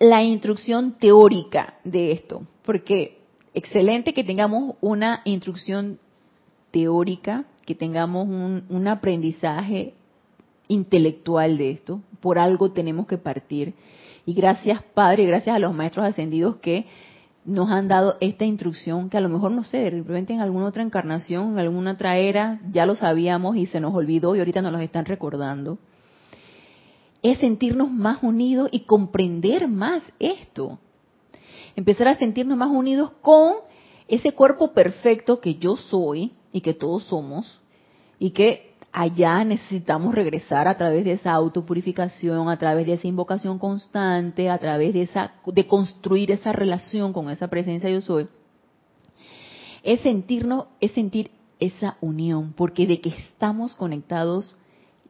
[0.00, 2.42] la instrucción teórica de esto?
[2.64, 3.23] Porque
[3.54, 5.98] excelente que tengamos una instrucción
[6.70, 9.94] teórica, que tengamos un, aprendizaje
[10.68, 12.02] intelectual de esto.
[12.20, 13.74] Por algo tenemos que partir.
[14.26, 16.86] Y gracias, Padre, gracias a los maestros ascendidos que
[17.44, 20.66] nos han dado esta instrucción, que a lo mejor, no sé, de repente en alguna
[20.66, 24.62] otra encarnación, en alguna otra era, ya lo sabíamos y se nos olvidó y ahorita
[24.62, 25.78] nos los están recordando.
[27.22, 30.78] Es sentirnos más unidos y comprender más esto
[31.76, 33.54] empezar a sentirnos más unidos con
[34.08, 37.60] ese cuerpo perfecto que yo soy y que todos somos
[38.18, 43.58] y que allá necesitamos regresar a través de esa autopurificación, a través de esa invocación
[43.58, 48.28] constante, a través de esa de construir esa relación con esa presencia yo soy.
[49.82, 54.56] Es sentirnos, es sentir esa unión, porque de que estamos conectados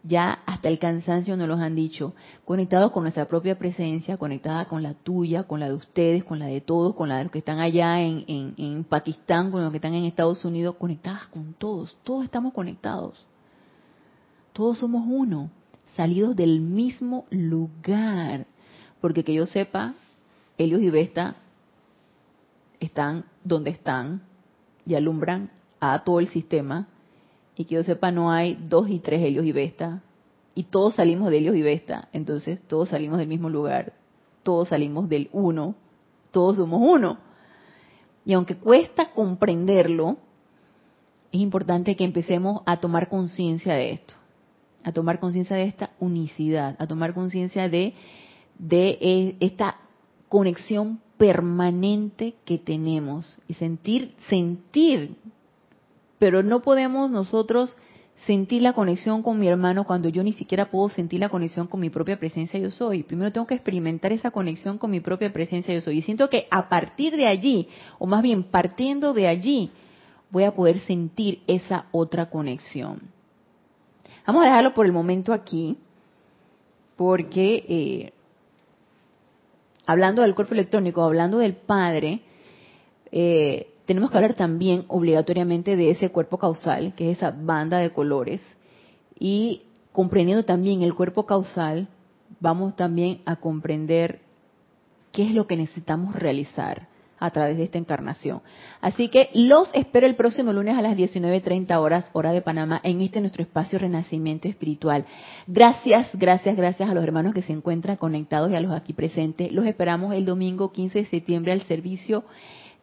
[0.07, 4.83] ya hasta el cansancio nos los han dicho, conectados con nuestra propia presencia, conectada con
[4.83, 7.39] la tuya, con la de ustedes, con la de todos, con la de los que
[7.39, 11.55] están allá en, en, en Pakistán, con los que están en Estados Unidos, conectadas con
[11.55, 13.25] todos, todos estamos conectados.
[14.53, 15.51] Todos somos uno,
[15.97, 18.47] salidos del mismo lugar.
[19.01, 19.95] Porque que yo sepa,
[20.59, 21.37] Helios y Vesta
[22.79, 24.23] están donde están
[24.87, 25.51] y alumbran
[25.81, 26.89] a todo el sistema
[27.57, 30.03] y que yo sepa no hay dos y tres Helios y Vesta,
[30.55, 33.93] y todos salimos de Helios y Vesta, entonces todos salimos del mismo lugar,
[34.43, 35.75] todos salimos del uno,
[36.31, 37.19] todos somos uno.
[38.25, 40.17] Y aunque cuesta comprenderlo,
[41.33, 44.15] es importante que empecemos a tomar conciencia de esto,
[44.85, 47.95] a tomar conciencia de esta unicidad, a tomar conciencia de,
[48.59, 49.79] de eh, esta
[50.29, 55.17] conexión permanente que tenemos y sentir, sentir
[56.19, 57.77] pero no podemos nosotros
[58.27, 61.81] sentir la conexión con mi hermano cuando yo ni siquiera puedo sentir la conexión con
[61.81, 63.03] mi propia presencia yo soy.
[63.03, 65.99] Primero tengo que experimentar esa conexión con mi propia presencia yo soy.
[65.99, 69.71] Y siento que a partir de allí, o más bien partiendo de allí,
[70.31, 73.03] voy a poder sentir esa otra conexión.
[74.27, 75.77] Vamos a dejarlo por el momento aquí,
[76.97, 78.13] porque eh,
[79.87, 82.23] hablando del cuerpo electrónico, hablando del Padre,
[83.13, 87.91] eh, tenemos que hablar también obligatoriamente de ese cuerpo causal, que es esa banda de
[87.91, 88.41] colores,
[89.19, 89.63] y
[89.93, 91.89] comprendiendo también el cuerpo causal,
[92.41, 94.21] vamos también a comprender
[95.13, 98.43] qué es lo que necesitamos realizar a través de esta encarnación.
[98.81, 103.01] Así que los espero el próximo lunes a las 19.30 horas, hora de Panamá, en
[103.01, 105.07] este nuestro espacio Renacimiento Espiritual.
[105.47, 109.53] Gracias, gracias, gracias a los hermanos que se encuentran conectados y a los aquí presentes.
[109.53, 112.25] Los esperamos el domingo 15 de septiembre al servicio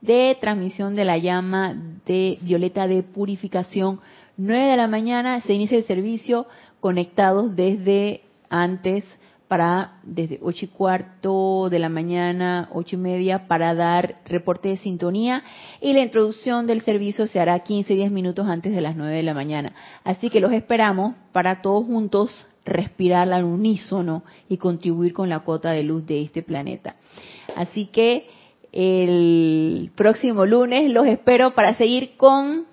[0.02, 1.76] de transmisión de la llama
[2.06, 4.00] de violeta de purificación
[4.38, 6.48] 9 de la mañana se inicia el servicio
[6.80, 9.04] conectados desde antes
[9.48, 14.78] para desde ocho y cuarto de la mañana, ocho y media, para dar reporte de
[14.78, 15.44] sintonía
[15.82, 19.24] y la introducción del servicio se hará 15, 10 minutos antes de las 9 de
[19.24, 19.74] la mañana.
[20.06, 25.72] Así que los esperamos para todos juntos respirar al unísono y contribuir con la cuota
[25.72, 26.96] de luz de este planeta.
[27.58, 28.30] Así que
[28.72, 32.66] el próximo lunes los espero para seguir con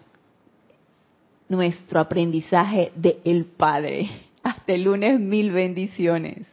[1.49, 4.09] nuestro aprendizaje de el Padre.
[4.43, 6.47] Hasta el lunes, mil bendiciones.